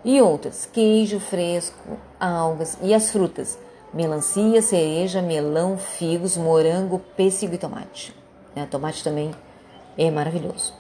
e 0.06 0.22
outras, 0.22 0.66
queijo 0.66 1.20
fresco, 1.20 1.98
algas 2.18 2.78
e 2.82 2.94
as 2.94 3.12
frutas, 3.12 3.60
melancia, 3.94 4.62
cereja, 4.62 5.22
melão, 5.22 5.78
figos, 5.78 6.38
morango, 6.38 7.00
pêssego 7.18 7.56
e 7.56 7.58
tomate. 7.58 8.16
É, 8.56 8.66
tomate 8.66 9.04
também 9.04 9.36
é 9.98 10.10
maravilhoso. 10.10 10.74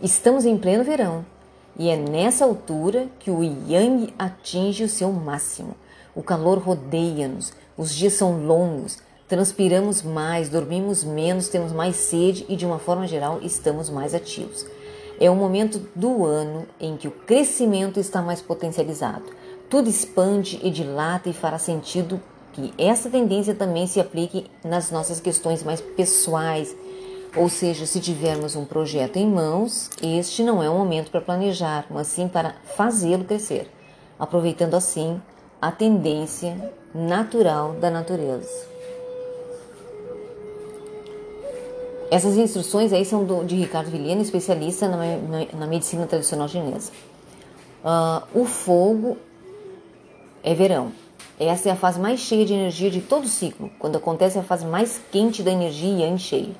Estamos 0.00 0.46
em 0.46 0.56
pleno 0.56 0.84
verão 0.84 1.35
e 1.78 1.88
é 1.88 1.96
nessa 1.96 2.44
altura 2.44 3.08
que 3.18 3.30
o 3.30 3.42
yang 3.42 4.12
atinge 4.18 4.84
o 4.84 4.88
seu 4.88 5.12
máximo. 5.12 5.74
O 6.14 6.22
calor 6.22 6.58
rodeia-nos, 6.58 7.52
os 7.76 7.94
dias 7.94 8.14
são 8.14 8.46
longos, 8.46 8.98
transpiramos 9.28 10.02
mais, 10.02 10.48
dormimos 10.48 11.04
menos, 11.04 11.48
temos 11.48 11.72
mais 11.72 11.96
sede 11.96 12.46
e, 12.48 12.56
de 12.56 12.64
uma 12.64 12.78
forma 12.78 13.06
geral, 13.06 13.40
estamos 13.42 13.90
mais 13.90 14.14
ativos. 14.14 14.64
É 15.18 15.30
o 15.30 15.34
momento 15.34 15.80
do 15.94 16.24
ano 16.24 16.66
em 16.80 16.96
que 16.96 17.08
o 17.08 17.10
crescimento 17.10 17.98
está 17.98 18.22
mais 18.22 18.40
potencializado. 18.40 19.24
Tudo 19.68 19.88
expande 19.88 20.60
e 20.62 20.70
dilata 20.70 21.28
e 21.28 21.32
fará 21.32 21.58
sentido 21.58 22.20
que 22.52 22.72
essa 22.78 23.10
tendência 23.10 23.54
também 23.54 23.86
se 23.86 24.00
aplique 24.00 24.46
nas 24.64 24.90
nossas 24.90 25.20
questões 25.20 25.62
mais 25.62 25.80
pessoais. 25.80 26.74
Ou 27.36 27.50
seja, 27.50 27.84
se 27.84 28.00
tivermos 28.00 28.56
um 28.56 28.64
projeto 28.64 29.16
em 29.16 29.26
mãos, 29.28 29.90
este 30.02 30.42
não 30.42 30.62
é 30.62 30.70
o 30.70 30.74
momento 30.74 31.10
para 31.10 31.20
planejar, 31.20 31.84
mas 31.90 32.06
sim 32.06 32.26
para 32.26 32.54
fazê-lo 32.76 33.24
crescer, 33.24 33.70
aproveitando 34.18 34.74
assim 34.74 35.20
a 35.60 35.70
tendência 35.70 36.72
natural 36.94 37.74
da 37.74 37.90
natureza. 37.90 38.48
Essas 42.10 42.36
instruções 42.36 42.92
aí 42.92 43.04
são 43.04 43.24
do, 43.24 43.44
de 43.44 43.56
Ricardo 43.56 43.90
Vilhena, 43.90 44.22
especialista 44.22 44.88
na, 44.88 44.96
na, 44.96 45.46
na 45.52 45.66
medicina 45.66 46.06
tradicional 46.06 46.48
chinesa. 46.48 46.90
Uh, 47.84 48.40
o 48.40 48.44
fogo 48.46 49.18
é 50.42 50.54
verão. 50.54 50.92
Essa 51.38 51.68
é 51.68 51.72
a 51.72 51.76
fase 51.76 52.00
mais 52.00 52.20
cheia 52.20 52.46
de 52.46 52.54
energia 52.54 52.90
de 52.90 53.02
todo 53.02 53.24
o 53.24 53.28
ciclo, 53.28 53.70
quando 53.78 53.96
acontece 53.96 54.38
a 54.38 54.42
fase 54.42 54.64
mais 54.64 55.00
quente 55.10 55.42
da 55.42 55.50
energia 55.50 56.06
em 56.06 56.16
cheio. 56.16 56.54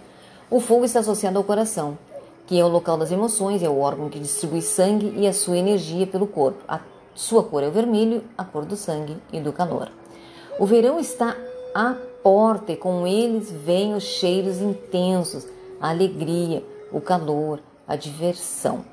O 0.48 0.60
fogo 0.60 0.84
está 0.84 1.00
associado 1.00 1.38
ao 1.38 1.42
coração, 1.42 1.98
que 2.46 2.58
é 2.58 2.64
o 2.64 2.68
local 2.68 2.96
das 2.96 3.10
emoções, 3.10 3.64
é 3.64 3.68
o 3.68 3.80
órgão 3.80 4.08
que 4.08 4.20
distribui 4.20 4.62
sangue 4.62 5.12
e 5.16 5.26
a 5.26 5.32
sua 5.32 5.58
energia 5.58 6.06
pelo 6.06 6.28
corpo. 6.28 6.62
A 6.68 6.78
sua 7.16 7.42
cor 7.42 7.64
é 7.64 7.66
o 7.66 7.72
vermelho, 7.72 8.22
a 8.38 8.44
cor 8.44 8.64
do 8.64 8.76
sangue 8.76 9.16
e 9.32 9.40
do 9.40 9.52
calor. 9.52 9.90
O 10.56 10.64
verão 10.64 11.00
está 11.00 11.36
à 11.74 11.96
porta 12.22 12.70
e 12.70 12.76
com 12.76 13.08
eles 13.08 13.50
vêm 13.50 13.94
os 13.94 14.04
cheiros 14.04 14.58
intensos, 14.58 15.44
a 15.80 15.90
alegria, 15.90 16.64
o 16.92 17.00
calor, 17.00 17.58
a 17.88 17.96
diversão. 17.96 18.84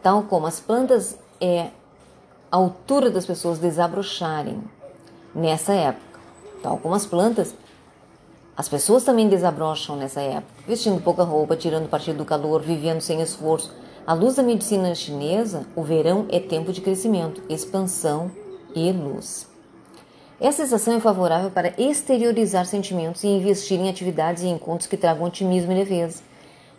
Tal 0.00 0.22
como 0.22 0.46
as 0.46 0.60
plantas 0.60 1.18
é 1.40 1.70
a 2.52 2.56
altura 2.56 3.10
das 3.10 3.26
pessoas 3.26 3.58
desabrocharem 3.58 4.62
nessa 5.34 5.72
época. 5.72 6.20
Tal 6.62 6.78
como 6.78 6.94
as 6.94 7.04
plantas, 7.04 7.52
as 8.60 8.68
pessoas 8.68 9.04
também 9.04 9.26
desabrocham 9.26 9.96
nessa 9.96 10.20
época, 10.20 10.52
vestindo 10.68 11.00
pouca 11.00 11.22
roupa, 11.22 11.56
tirando 11.56 11.88
partido 11.88 12.18
do 12.18 12.26
calor, 12.26 12.60
vivendo 12.60 13.00
sem 13.00 13.22
esforço. 13.22 13.74
À 14.06 14.12
luz 14.12 14.34
da 14.34 14.42
medicina 14.42 14.94
chinesa, 14.94 15.66
o 15.74 15.82
verão 15.82 16.26
é 16.28 16.38
tempo 16.38 16.70
de 16.70 16.82
crescimento, 16.82 17.42
expansão 17.48 18.30
e 18.74 18.92
luz. 18.92 19.48
Essa 20.38 20.64
estação 20.64 20.94
é 20.94 21.00
favorável 21.00 21.50
para 21.50 21.72
exteriorizar 21.78 22.66
sentimentos 22.66 23.24
e 23.24 23.28
investir 23.28 23.80
em 23.80 23.88
atividades 23.88 24.42
e 24.42 24.48
encontros 24.48 24.86
que 24.86 24.98
tragam 24.98 25.24
otimismo 25.24 25.72
e 25.72 25.76
leveza. 25.76 26.22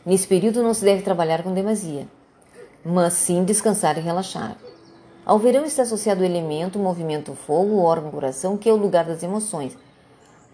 Nesse 0.06 0.28
período 0.28 0.62
não 0.62 0.76
se 0.76 0.86
deve 0.86 1.02
trabalhar 1.02 1.42
com 1.42 1.52
demasia, 1.52 2.08
mas 2.86 3.14
sim 3.14 3.44
descansar 3.44 3.98
e 3.98 4.02
relaxar. 4.02 4.56
Ao 5.26 5.40
verão 5.40 5.66
está 5.66 5.82
associado 5.82 6.22
o 6.22 6.26
elemento, 6.26 6.78
o 6.78 6.84
movimento, 6.84 7.32
o 7.32 7.36
fogo, 7.36 7.78
o 7.78 7.84
órgão, 7.84 8.10
o 8.10 8.14
coração, 8.14 8.56
que 8.56 8.70
é 8.70 8.72
o 8.72 8.78
lugar 8.78 9.06
das 9.06 9.24
emoções. 9.24 9.76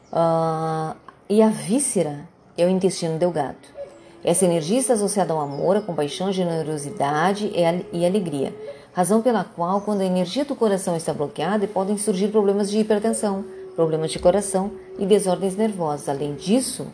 Uh, 0.10 0.96
e 1.30 1.42
a 1.42 1.50
víscera 1.50 2.28
é 2.58 2.66
o 2.66 2.70
intestino 2.70 3.18
delgado. 3.18 3.78
Essa 4.24 4.46
energia 4.46 4.80
está 4.80 4.94
associada 4.94 5.34
ao 5.34 5.40
amor, 5.40 5.78
à 5.78 5.82
compaixão, 5.82 6.28
à 6.28 6.32
generosidade 6.32 7.52
e 7.94 8.06
alegria 8.06 8.54
razão 8.98 9.22
pela 9.22 9.44
qual, 9.44 9.82
quando 9.82 10.02
a 10.02 10.06
energia 10.06 10.44
do 10.44 10.56
coração 10.56 10.98
está 10.98 11.14
bloqueada, 11.14 11.68
podem 11.68 12.00
surgir 12.00 12.30
problemas 12.30 12.68
de 12.68 12.80
hipertensão, 12.80 13.46
problemas 13.76 14.10
de 14.10 14.18
coração 14.18 14.72
e 14.98 15.06
desordens 15.06 15.56
nervosas. 15.56 16.10
Além 16.10 16.34
disso, 16.34 16.88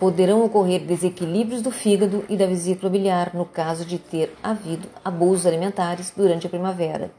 poderão 0.00 0.42
ocorrer 0.42 0.80
desequilíbrios 0.80 1.60
do 1.60 1.70
fígado 1.70 2.24
e 2.26 2.38
da 2.38 2.46
vesícula 2.46 2.90
biliar 2.90 3.32
no 3.34 3.44
caso 3.44 3.84
de 3.84 3.98
ter 3.98 4.34
havido 4.42 4.88
abusos 5.04 5.44
alimentares 5.44 6.10
durante 6.16 6.46
a 6.46 6.50
primavera. 6.50 7.10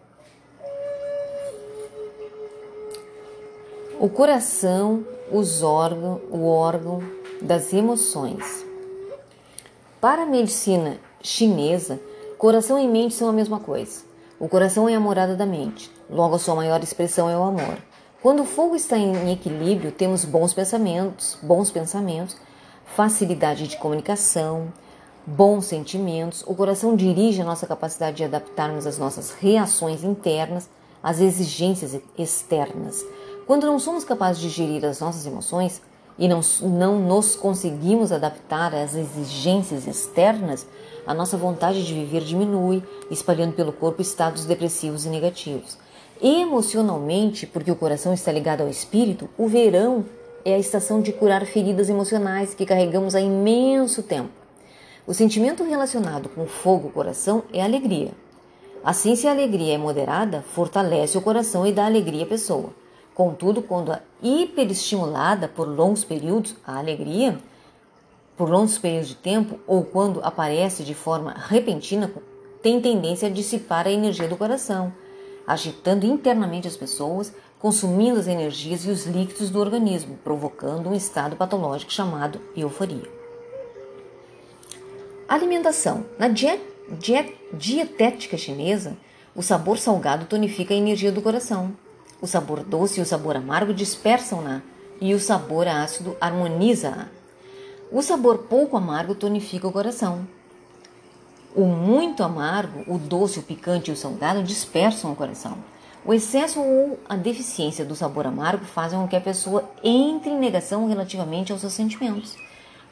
O 4.03 4.09
coração, 4.09 5.05
os 5.31 5.63
órgãos, 5.63 6.19
o 6.29 6.45
órgão 6.45 7.01
das 7.41 7.71
emoções. 7.71 8.65
Para 10.01 10.23
a 10.23 10.25
medicina 10.25 10.97
chinesa, 11.21 12.01
coração 12.37 12.77
e 12.77 12.85
mente 12.85 13.13
são 13.13 13.29
a 13.29 13.31
mesma 13.31 13.61
coisa. 13.61 14.03
O 14.37 14.49
coração 14.49 14.89
é 14.89 14.95
a 14.95 14.99
morada 14.99 15.37
da 15.37 15.45
mente, 15.45 15.89
logo 16.09 16.35
a 16.35 16.37
sua 16.37 16.53
maior 16.53 16.83
expressão 16.83 17.29
é 17.29 17.37
o 17.37 17.43
amor. 17.43 17.77
Quando 18.21 18.41
o 18.41 18.45
fogo 18.45 18.75
está 18.75 18.97
em 18.97 19.31
equilíbrio, 19.31 19.89
temos 19.89 20.25
bons 20.25 20.53
pensamentos, 20.53 21.37
bons 21.41 21.71
pensamentos, 21.71 22.35
facilidade 22.97 23.69
de 23.69 23.77
comunicação, 23.77 24.67
bons 25.25 25.63
sentimentos. 25.63 26.43
O 26.45 26.53
coração 26.53 26.93
dirige 26.93 27.41
a 27.41 27.45
nossa 27.45 27.65
capacidade 27.65 28.17
de 28.17 28.25
adaptarmos 28.25 28.85
as 28.85 28.97
nossas 28.97 29.31
reações 29.31 30.03
internas 30.03 30.69
às 31.01 31.21
exigências 31.21 31.97
externas. 32.17 33.01
Quando 33.45 33.65
não 33.65 33.77
somos 33.77 34.03
capazes 34.03 34.41
de 34.41 34.49
gerir 34.49 34.85
as 34.85 34.99
nossas 34.99 35.25
emoções 35.25 35.81
e 36.17 36.27
não, 36.27 36.39
não 36.61 36.99
nos 36.99 37.35
conseguimos 37.35 38.11
adaptar 38.11 38.73
às 38.73 38.95
exigências 38.95 39.85
externas, 39.85 40.65
a 41.05 41.13
nossa 41.13 41.35
vontade 41.35 41.85
de 41.85 41.93
viver 41.93 42.21
diminui, 42.21 42.81
espalhando 43.11 43.53
pelo 43.53 43.73
corpo 43.73 44.01
estados 44.01 44.45
depressivos 44.45 45.05
e 45.05 45.09
negativos. 45.09 45.77
Emocionalmente, 46.21 47.45
porque 47.45 47.71
o 47.71 47.75
coração 47.75 48.13
está 48.13 48.31
ligado 48.31 48.61
ao 48.61 48.69
espírito, 48.69 49.29
o 49.37 49.47
verão 49.47 50.05
é 50.45 50.55
a 50.55 50.59
estação 50.59 51.01
de 51.01 51.11
curar 51.11 51.45
feridas 51.45 51.89
emocionais 51.89 52.53
que 52.53 52.65
carregamos 52.65 53.15
há 53.15 53.19
imenso 53.19 54.03
tempo. 54.03 54.29
O 55.05 55.13
sentimento 55.13 55.65
relacionado 55.65 56.29
com 56.29 56.43
o 56.43 56.47
fogo 56.47 56.89
coração 56.89 57.43
é 57.51 57.61
alegria. 57.61 58.11
Assim, 58.85 59.17
se 59.17 59.27
a 59.27 59.31
alegria 59.31 59.75
é 59.75 59.77
moderada, 59.77 60.41
fortalece 60.53 61.17
o 61.17 61.21
coração 61.21 61.67
e 61.67 61.73
dá 61.73 61.85
alegria 61.85 62.23
à 62.23 62.27
pessoa. 62.27 62.82
Contudo, 63.13 63.61
quando 63.61 63.95
hiperestimulada 64.21 65.47
por 65.47 65.67
longos 65.67 66.03
períodos, 66.03 66.55
a 66.65 66.77
alegria 66.77 67.37
por 68.35 68.49
longos 68.49 68.77
períodos 68.77 69.09
de 69.09 69.15
tempo 69.15 69.59
ou 69.67 69.83
quando 69.83 70.19
aparece 70.23 70.83
de 70.83 70.95
forma 70.95 71.33
repentina, 71.33 72.11
tem 72.61 72.81
tendência 72.81 73.27
a 73.27 73.31
dissipar 73.31 73.85
a 73.85 73.91
energia 73.91 74.27
do 74.27 74.37
coração, 74.37 74.91
agitando 75.45 76.05
internamente 76.05 76.67
as 76.67 76.75
pessoas, 76.75 77.33
consumindo 77.59 78.19
as 78.19 78.27
energias 78.27 78.85
e 78.85 78.89
os 78.89 79.05
líquidos 79.05 79.49
do 79.49 79.59
organismo, 79.59 80.17
provocando 80.23 80.89
um 80.89 80.95
estado 80.95 81.35
patológico 81.35 81.93
chamado 81.93 82.41
euforia. 82.55 83.09
Alimentação. 85.27 86.05
Na 86.17 86.27
diet, 86.27 86.61
diet, 86.99 87.37
dietética 87.53 88.37
chinesa, 88.37 88.97
o 89.35 89.41
sabor 89.41 89.77
salgado 89.77 90.25
tonifica 90.25 90.73
a 90.73 90.77
energia 90.77 91.11
do 91.11 91.21
coração. 91.21 91.73
O 92.23 92.25
sabor 92.25 92.63
doce 92.63 93.01
e 93.01 93.03
o 93.03 93.05
sabor 93.05 93.35
amargo 93.35 93.73
dispersam-na 93.73 94.61
e 95.01 95.13
o 95.13 95.19
sabor 95.19 95.67
ácido 95.67 96.15
harmoniza-a. 96.21 97.07
O 97.91 98.01
sabor 98.01 98.45
pouco 98.49 98.77
amargo 98.77 99.13
tonifica 99.13 99.67
o 99.67 99.73
coração. 99.73 100.25
O 101.53 101.65
muito 101.65 102.23
amargo, 102.23 102.81
o 102.87 102.97
doce, 102.97 103.39
o 103.39 103.43
picante 103.43 103.91
e 103.91 103.93
o 103.93 103.97
salgado 103.97 104.41
dispersam 104.41 105.11
o 105.11 105.15
coração. 105.17 105.57
O 106.05 106.13
excesso 106.13 106.61
ou 106.61 106.97
a 107.09 107.17
deficiência 107.17 107.83
do 107.83 107.93
sabor 107.93 108.25
amargo 108.25 108.63
fazem 108.63 108.97
com 108.97 109.05
que 109.05 109.17
a 109.17 109.21
pessoa 109.21 109.69
entre 109.83 110.29
em 110.29 110.39
negação 110.39 110.87
relativamente 110.87 111.51
aos 111.51 111.59
seus 111.59 111.73
sentimentos. 111.73 112.37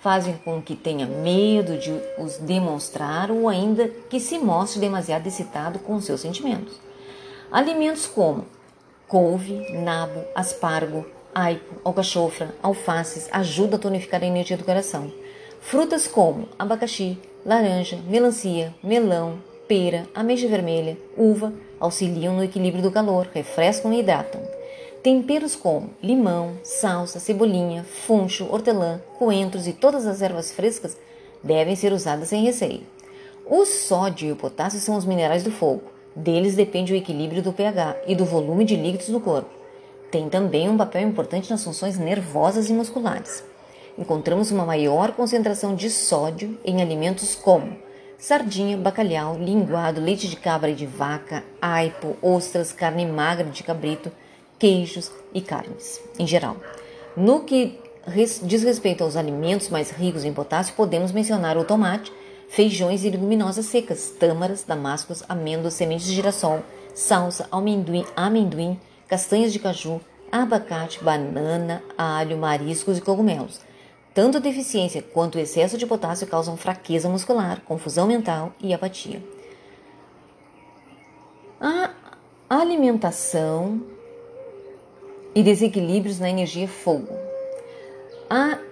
Fazem 0.02 0.36
com 0.44 0.62
que 0.62 0.76
tenha 0.76 1.06
medo 1.06 1.78
de 1.78 1.98
os 2.17 2.36
demonstrar 2.38 3.32
ou 3.32 3.48
ainda 3.48 3.88
que 3.88 4.20
se 4.20 4.38
mostre 4.38 4.82
demasiado 4.82 5.26
excitado 5.26 5.80
com 5.80 6.02
seus 6.02 6.20
sentimentos. 6.20 6.74
Alimentos 7.50 8.06
como 8.06 8.46
couve, 9.12 9.69
nabo, 9.74 10.24
aspargo, 10.34 11.06
aipo, 11.36 11.76
alcachofra, 11.84 12.56
alfaces 12.63 13.28
ajuda 13.30 13.76
a 13.76 13.80
tonificar 13.80 14.24
a 14.24 14.26
energia 14.26 14.56
do 14.56 14.63
coração. 14.63 15.12
Frutas 15.60 16.08
como 16.08 16.47
abacaxi, 16.58 17.19
laranja, 17.45 18.00
melancia, 18.08 18.74
melão, 18.82 19.39
pera, 19.67 20.08
ameixa 20.15 20.47
vermelha, 20.47 20.97
uva 21.17 21.52
auxiliam 21.78 22.38
no 22.38 22.43
equilíbrio 22.43 22.82
do 22.82 22.89
calor, 22.89 23.28
refrescam 23.34 23.91
e 23.91 24.00
hidratam. 24.00 24.41
Temperos 25.04 25.58
como 25.58 25.89
limão, 26.02 26.54
salsa, 26.63 27.19
cebolinha, 27.19 27.84
funcho, 27.84 28.47
hortelã, 28.50 29.02
coentros 29.19 29.67
e 29.67 29.74
todas 29.74 30.08
as 30.08 30.21
ervas 30.21 30.54
frescas 30.54 30.95
devem 31.43 31.76
ser 31.76 31.91
usadas 31.91 32.30
sem 32.30 32.45
receio. 32.45 32.84
O 33.45 33.65
sódio 33.65 34.30
e 34.30 34.32
o 34.32 34.38
potássio 34.38 34.80
são 34.80 34.95
os 34.95 35.04
minerais 35.04 35.43
do 35.43 35.52
fogo. 35.52 35.84
Deles 36.15 36.56
depende 36.56 36.93
o 36.93 36.95
equilíbrio 36.95 37.41
do 37.41 37.54
pH 37.54 37.97
e 38.08 38.15
do 38.15 38.26
volume 38.26 38.65
de 38.65 38.76
líquidos 38.76 39.10
do 39.10 39.19
corpo 39.19 39.62
tem 40.12 40.30
também 40.30 40.69
um 40.69 40.78
papel 40.78 41.02
importante 41.02 41.50
nas 41.50 41.63
funções 41.63 41.97
nervosas 41.97 42.69
e 42.69 42.74
musculares. 42.74 43.43
Encontramos 43.97 44.52
uma 44.52 44.65
maior 44.65 45.13
concentração 45.13 45.74
de 45.74 45.89
sódio 45.89 46.60
em 46.65 46.82
alimentos 46.82 47.34
como 47.34 47.78
sardinha, 48.17 48.78
bacalhau, 48.78 49.38
linguado, 49.39 50.02
leite 50.02 50.28
de 50.28 50.36
cabra 50.36 50.69
e 50.69 50.76
de 50.76 50.86
vaca, 50.86 51.43
aipo, 51.62 52.15
ostras, 52.21 52.71
carne 52.71 53.06
magra 53.06 53.45
de 53.50 53.63
cabrito, 53.63 54.12
queijos 54.60 55.12
e 55.34 55.41
carnes, 55.41 56.00
em 56.19 56.28
geral. 56.28 56.58
No 57.15 57.43
que 57.43 57.80
diz 58.43 58.63
respeito 58.63 59.04
aos 59.04 59.15
alimentos 59.15 59.69
mais 59.69 59.89
ricos 59.91 60.24
em 60.24 60.34
potássio, 60.34 60.76
podemos 60.76 61.12
mencionar 61.12 61.58
o 61.58 61.63
tomate, 61.63 62.12
feijões 62.51 63.05
e 63.05 63.09
leguminosas 63.09 63.65
secas, 63.65 64.09
tâmaras, 64.19 64.63
damascos, 64.63 65.23
amêndoas, 65.29 65.73
sementes 65.73 66.05
de 66.05 66.13
girassol, 66.13 66.59
salsa, 66.93 67.47
amendoim, 67.49 68.05
amendoim 68.13 68.77
castanhas 69.07 69.53
de 69.53 69.59
caju, 69.59 70.01
abacate, 70.29 71.01
banana, 71.01 71.81
alho, 71.97 72.37
mariscos 72.37 72.97
e 72.97 73.01
cogumelos. 73.01 73.61
Tanto 74.13 74.37
a 74.37 74.41
deficiência 74.41 75.01
quanto 75.01 75.35
o 75.35 75.39
excesso 75.39 75.77
de 75.77 75.85
potássio 75.85 76.27
causam 76.27 76.57
fraqueza 76.57 77.07
muscular, 77.07 77.61
confusão 77.61 78.05
mental 78.05 78.53
e 78.59 78.73
apatia. 78.73 79.23
A 81.61 81.91
alimentação 82.49 83.81
e 85.33 85.41
desequilíbrios 85.41 86.19
na 86.19 86.29
energia 86.29 86.67
fogo. 86.67 87.20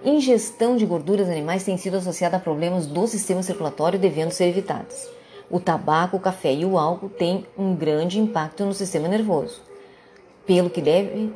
Ingestão 0.02 0.78
de 0.78 0.86
gorduras 0.86 1.28
animais 1.28 1.62
tem 1.62 1.76
sido 1.76 1.98
associada 1.98 2.38
a 2.38 2.40
problemas 2.40 2.86
do 2.86 3.06
sistema 3.06 3.42
circulatório 3.42 3.98
devendo 3.98 4.30
ser 4.30 4.46
evitadas. 4.46 5.10
O 5.50 5.60
tabaco, 5.60 6.16
o 6.16 6.20
café 6.20 6.54
e 6.54 6.64
o 6.64 6.78
álcool 6.78 7.10
têm 7.10 7.44
um 7.56 7.74
grande 7.74 8.18
impacto 8.18 8.64
no 8.64 8.72
sistema 8.72 9.08
nervoso, 9.08 9.60
pelo 10.46 10.70
que 10.70 10.80
deve, 10.80 11.34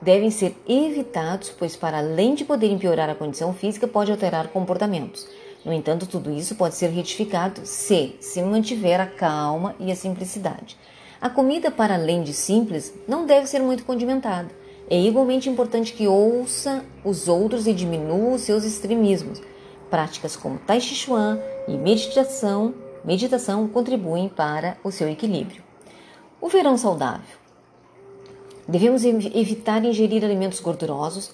devem 0.00 0.30
ser 0.30 0.56
evitados, 0.66 1.50
pois, 1.50 1.76
para 1.76 1.98
além 1.98 2.34
de 2.34 2.46
poderem 2.46 2.78
piorar 2.78 3.10
a 3.10 3.14
condição 3.14 3.52
física, 3.52 3.86
pode 3.86 4.10
alterar 4.10 4.48
comportamentos. 4.48 5.28
No 5.62 5.72
entanto, 5.72 6.06
tudo 6.06 6.30
isso 6.30 6.54
pode 6.54 6.76
ser 6.76 6.88
retificado 6.88 7.60
se 7.64 8.16
se 8.20 8.40
mantiver 8.40 9.02
a 9.02 9.06
calma 9.06 9.74
e 9.78 9.92
a 9.92 9.96
simplicidade. 9.96 10.78
A 11.20 11.28
comida, 11.28 11.70
para 11.70 11.96
além 11.96 12.22
de 12.22 12.32
simples, 12.32 12.94
não 13.06 13.26
deve 13.26 13.46
ser 13.46 13.58
muito 13.58 13.84
condimentada 13.84 14.48
é 14.90 14.98
igualmente 14.98 15.48
importante 15.48 15.92
que 15.92 16.08
ouça 16.08 16.84
os 17.04 17.28
outros 17.28 17.66
e 17.66 17.74
diminua 17.74 18.34
os 18.34 18.42
seus 18.42 18.64
extremismos. 18.64 19.40
Práticas 19.90 20.36
como 20.36 20.58
Tai 20.58 20.80
Chi 20.80 20.94
Chuan 20.94 21.40
e 21.66 21.76
meditação, 21.76 22.74
meditação 23.04 23.68
contribuem 23.68 24.28
para 24.28 24.78
o 24.82 24.90
seu 24.90 25.08
equilíbrio. 25.08 25.62
O 26.40 26.48
verão 26.48 26.76
saudável. 26.78 27.36
Devemos 28.66 29.04
evitar 29.04 29.84
ingerir 29.84 30.24
alimentos 30.24 30.60
gordurosos, 30.60 31.32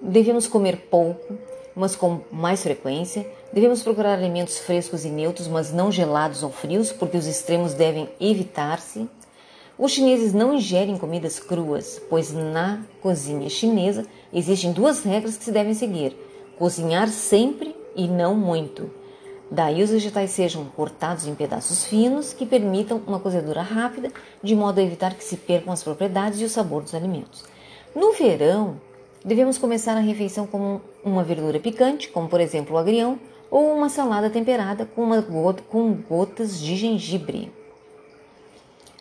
devemos 0.00 0.46
comer 0.46 0.88
pouco, 0.90 1.34
mas 1.74 1.94
com 1.94 2.20
mais 2.32 2.62
frequência. 2.62 3.26
Devemos 3.52 3.82
procurar 3.82 4.14
alimentos 4.14 4.58
frescos 4.58 5.04
e 5.04 5.08
neutros, 5.08 5.48
mas 5.48 5.72
não 5.72 5.92
gelados 5.92 6.42
ou 6.42 6.50
frios, 6.50 6.92
porque 6.92 7.16
os 7.16 7.26
extremos 7.26 7.74
devem 7.74 8.08
evitar-se. 8.18 9.08
Os 9.78 9.92
chineses 9.92 10.32
não 10.32 10.54
ingerem 10.54 10.96
comidas 10.96 11.38
cruas, 11.38 12.00
pois 12.08 12.32
na 12.32 12.80
cozinha 13.02 13.50
chinesa 13.50 14.06
existem 14.32 14.72
duas 14.72 15.02
regras 15.02 15.36
que 15.36 15.44
se 15.44 15.52
devem 15.52 15.74
seguir: 15.74 16.16
cozinhar 16.58 17.08
sempre 17.08 17.76
e 17.94 18.08
não 18.08 18.34
muito. 18.34 18.90
Daí 19.50 19.82
os 19.82 19.90
vegetais 19.90 20.30
sejam 20.30 20.64
cortados 20.64 21.26
em 21.26 21.34
pedaços 21.34 21.84
finos 21.84 22.32
que 22.32 22.46
permitam 22.46 23.02
uma 23.06 23.20
cozedura 23.20 23.60
rápida, 23.60 24.10
de 24.42 24.56
modo 24.56 24.80
a 24.80 24.82
evitar 24.82 25.14
que 25.14 25.22
se 25.22 25.36
percam 25.36 25.72
as 25.72 25.82
propriedades 25.82 26.40
e 26.40 26.44
o 26.44 26.48
sabor 26.48 26.82
dos 26.82 26.94
alimentos. 26.94 27.44
No 27.94 28.12
verão, 28.12 28.80
devemos 29.22 29.58
começar 29.58 29.94
a 29.96 30.00
refeição 30.00 30.46
com 30.46 30.80
uma 31.04 31.22
verdura 31.22 31.60
picante, 31.60 32.08
como 32.08 32.28
por 32.28 32.40
exemplo 32.40 32.74
o 32.74 32.78
agrião, 32.78 33.20
ou 33.50 33.74
uma 33.74 33.90
salada 33.90 34.30
temperada 34.30 34.86
com, 34.86 35.10
com 35.68 35.92
gotas 35.92 36.58
de 36.58 36.76
gengibre. 36.76 37.52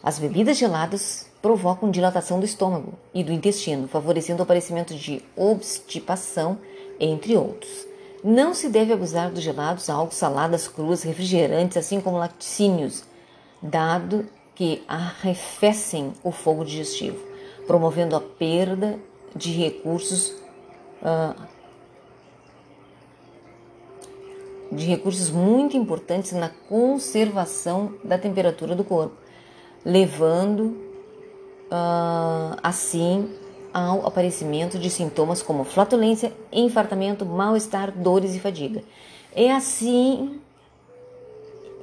As 0.06 0.20
bebidas 0.20 0.56
geladas 0.56 1.26
provocam 1.42 1.90
dilatação 1.90 2.40
do 2.40 2.46
estômago 2.46 2.94
e 3.12 3.24
do 3.24 3.32
intestino, 3.34 3.88
favorecendo 3.88 4.42
o 4.42 4.44
aparecimento 4.44 4.94
de 4.94 5.20
obstipação, 5.36 6.60
entre 7.00 7.36
outros. 7.36 7.88
Não 8.24 8.54
se 8.54 8.70
deve 8.70 8.94
abusar 8.94 9.32
dos 9.32 9.44
gelados, 9.44 9.90
algo, 9.90 10.14
saladas 10.14 10.68
cruas, 10.68 11.02
refrigerantes, 11.02 11.76
assim 11.76 12.00
como 12.00 12.20
laticínios, 12.20 13.04
dado 13.60 14.28
que 14.54 14.84
arrefecem 14.88 16.14
o 16.24 16.32
fogo 16.32 16.64
digestivo, 16.64 17.18
promovendo 17.66 18.16
a 18.16 18.22
perda 18.22 19.00
de 19.36 19.52
recursos 19.54 20.36
uh, 21.02 21.36
de 24.72 24.86
recursos 24.86 25.32
muito 25.32 25.76
importantes 25.76 26.34
na 26.34 26.50
conservação 26.50 27.96
da 28.04 28.20
temperatura 28.20 28.76
do 28.76 28.84
corpo 28.84 29.25
levando 29.86 30.76
uh, 31.72 32.58
assim 32.64 33.30
ao 33.74 34.08
aparecimento 34.08 34.80
de 34.80 34.90
sintomas 34.90 35.42
como 35.42 35.64
flatulência, 35.64 36.34
infartamento, 36.52 37.26
mal-estar, 37.26 37.92
dores 37.92 38.34
e 38.34 38.40
fadiga. 38.40 38.82
É 39.34 39.52
assim 39.52 40.40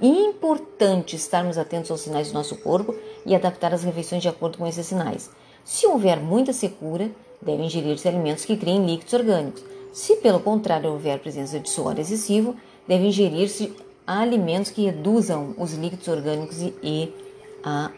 importante 0.00 1.14
estarmos 1.14 1.56
atentos 1.56 1.90
aos 1.90 2.00
sinais 2.00 2.28
do 2.28 2.34
nosso 2.34 2.56
corpo 2.56 2.94
e 3.24 3.34
adaptar 3.34 3.72
as 3.72 3.84
refeições 3.84 4.22
de 4.22 4.28
acordo 4.28 4.58
com 4.58 4.66
esses 4.66 4.86
sinais. 4.86 5.30
Se 5.64 5.86
houver 5.86 6.18
muita 6.18 6.52
secura, 6.52 7.10
devem 7.40 7.66
ingerir-se 7.66 8.08
alimentos 8.08 8.44
que 8.44 8.56
criem 8.56 8.84
líquidos 8.84 9.12
orgânicos. 9.12 9.62
Se, 9.92 10.16
pelo 10.16 10.40
contrário, 10.40 10.90
houver 10.90 11.20
presença 11.20 11.60
de 11.60 11.70
suor 11.70 11.98
excessivo, 11.98 12.56
devem 12.88 13.08
ingerir-se 13.08 13.72
alimentos 14.06 14.70
que 14.70 14.86
reduzam 14.86 15.54
os 15.56 15.74
líquidos 15.74 16.08
orgânicos 16.08 16.60
e, 16.60 16.74
e 16.82 17.14
a 17.64 17.90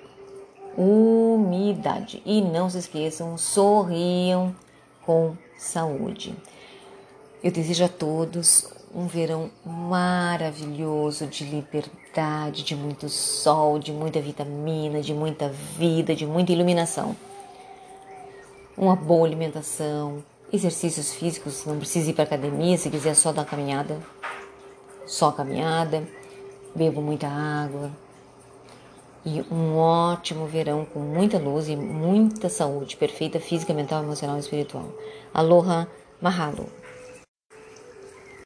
umidade. 0.77 2.23
E 2.25 2.41
não 2.41 2.69
se 2.69 2.79
esqueçam, 2.79 3.37
sorriam 3.39 4.55
com 5.05 5.37
saúde. 5.57 6.35
Eu 7.43 7.51
desejo 7.51 7.85
a 7.85 7.89
todos 7.89 8.73
um 8.95 9.07
verão 9.07 9.51
maravilhoso 9.65 11.27
de 11.27 11.45
liberdade, 11.45 12.63
de 12.63 12.77
muito 12.77 13.09
sol, 13.09 13.79
de 13.79 13.93
muita 13.93 14.21
vitamina, 14.21 15.01
de 15.01 15.13
muita 15.13 15.49
vida, 15.49 16.15
de 16.15 16.25
muita 16.25 16.53
iluminação. 16.53 17.17
Uma 18.77 18.95
boa 18.95 19.27
alimentação, 19.27 20.23
exercícios 20.53 21.13
físicos, 21.13 21.65
não 21.65 21.79
precisa 21.79 22.11
ir 22.11 22.13
para 22.15 22.25
academia, 22.25 22.79
se 22.79 22.89
quiser 22.89 23.15
só 23.15 23.33
dar 23.33 23.45
caminhada, 23.45 23.99
só 25.07 25.33
caminhada. 25.33 26.07
Bebo 26.75 27.01
muita 27.01 27.29
água, 27.29 27.91
e 29.25 29.43
um 29.51 29.77
ótimo 29.77 30.47
verão 30.47 30.85
com 30.85 31.01
muita 31.01 31.39
luz 31.39 31.69
e 31.69 31.77
muita 31.77 32.49
saúde 32.49 32.97
perfeita 32.97 33.41
física, 33.41 33.73
mental, 33.73 34.03
emocional 34.03 34.37
e 34.37 34.41
espiritual. 34.41 34.89
Aloha, 35.33 35.89
mahalo. 36.21 36.84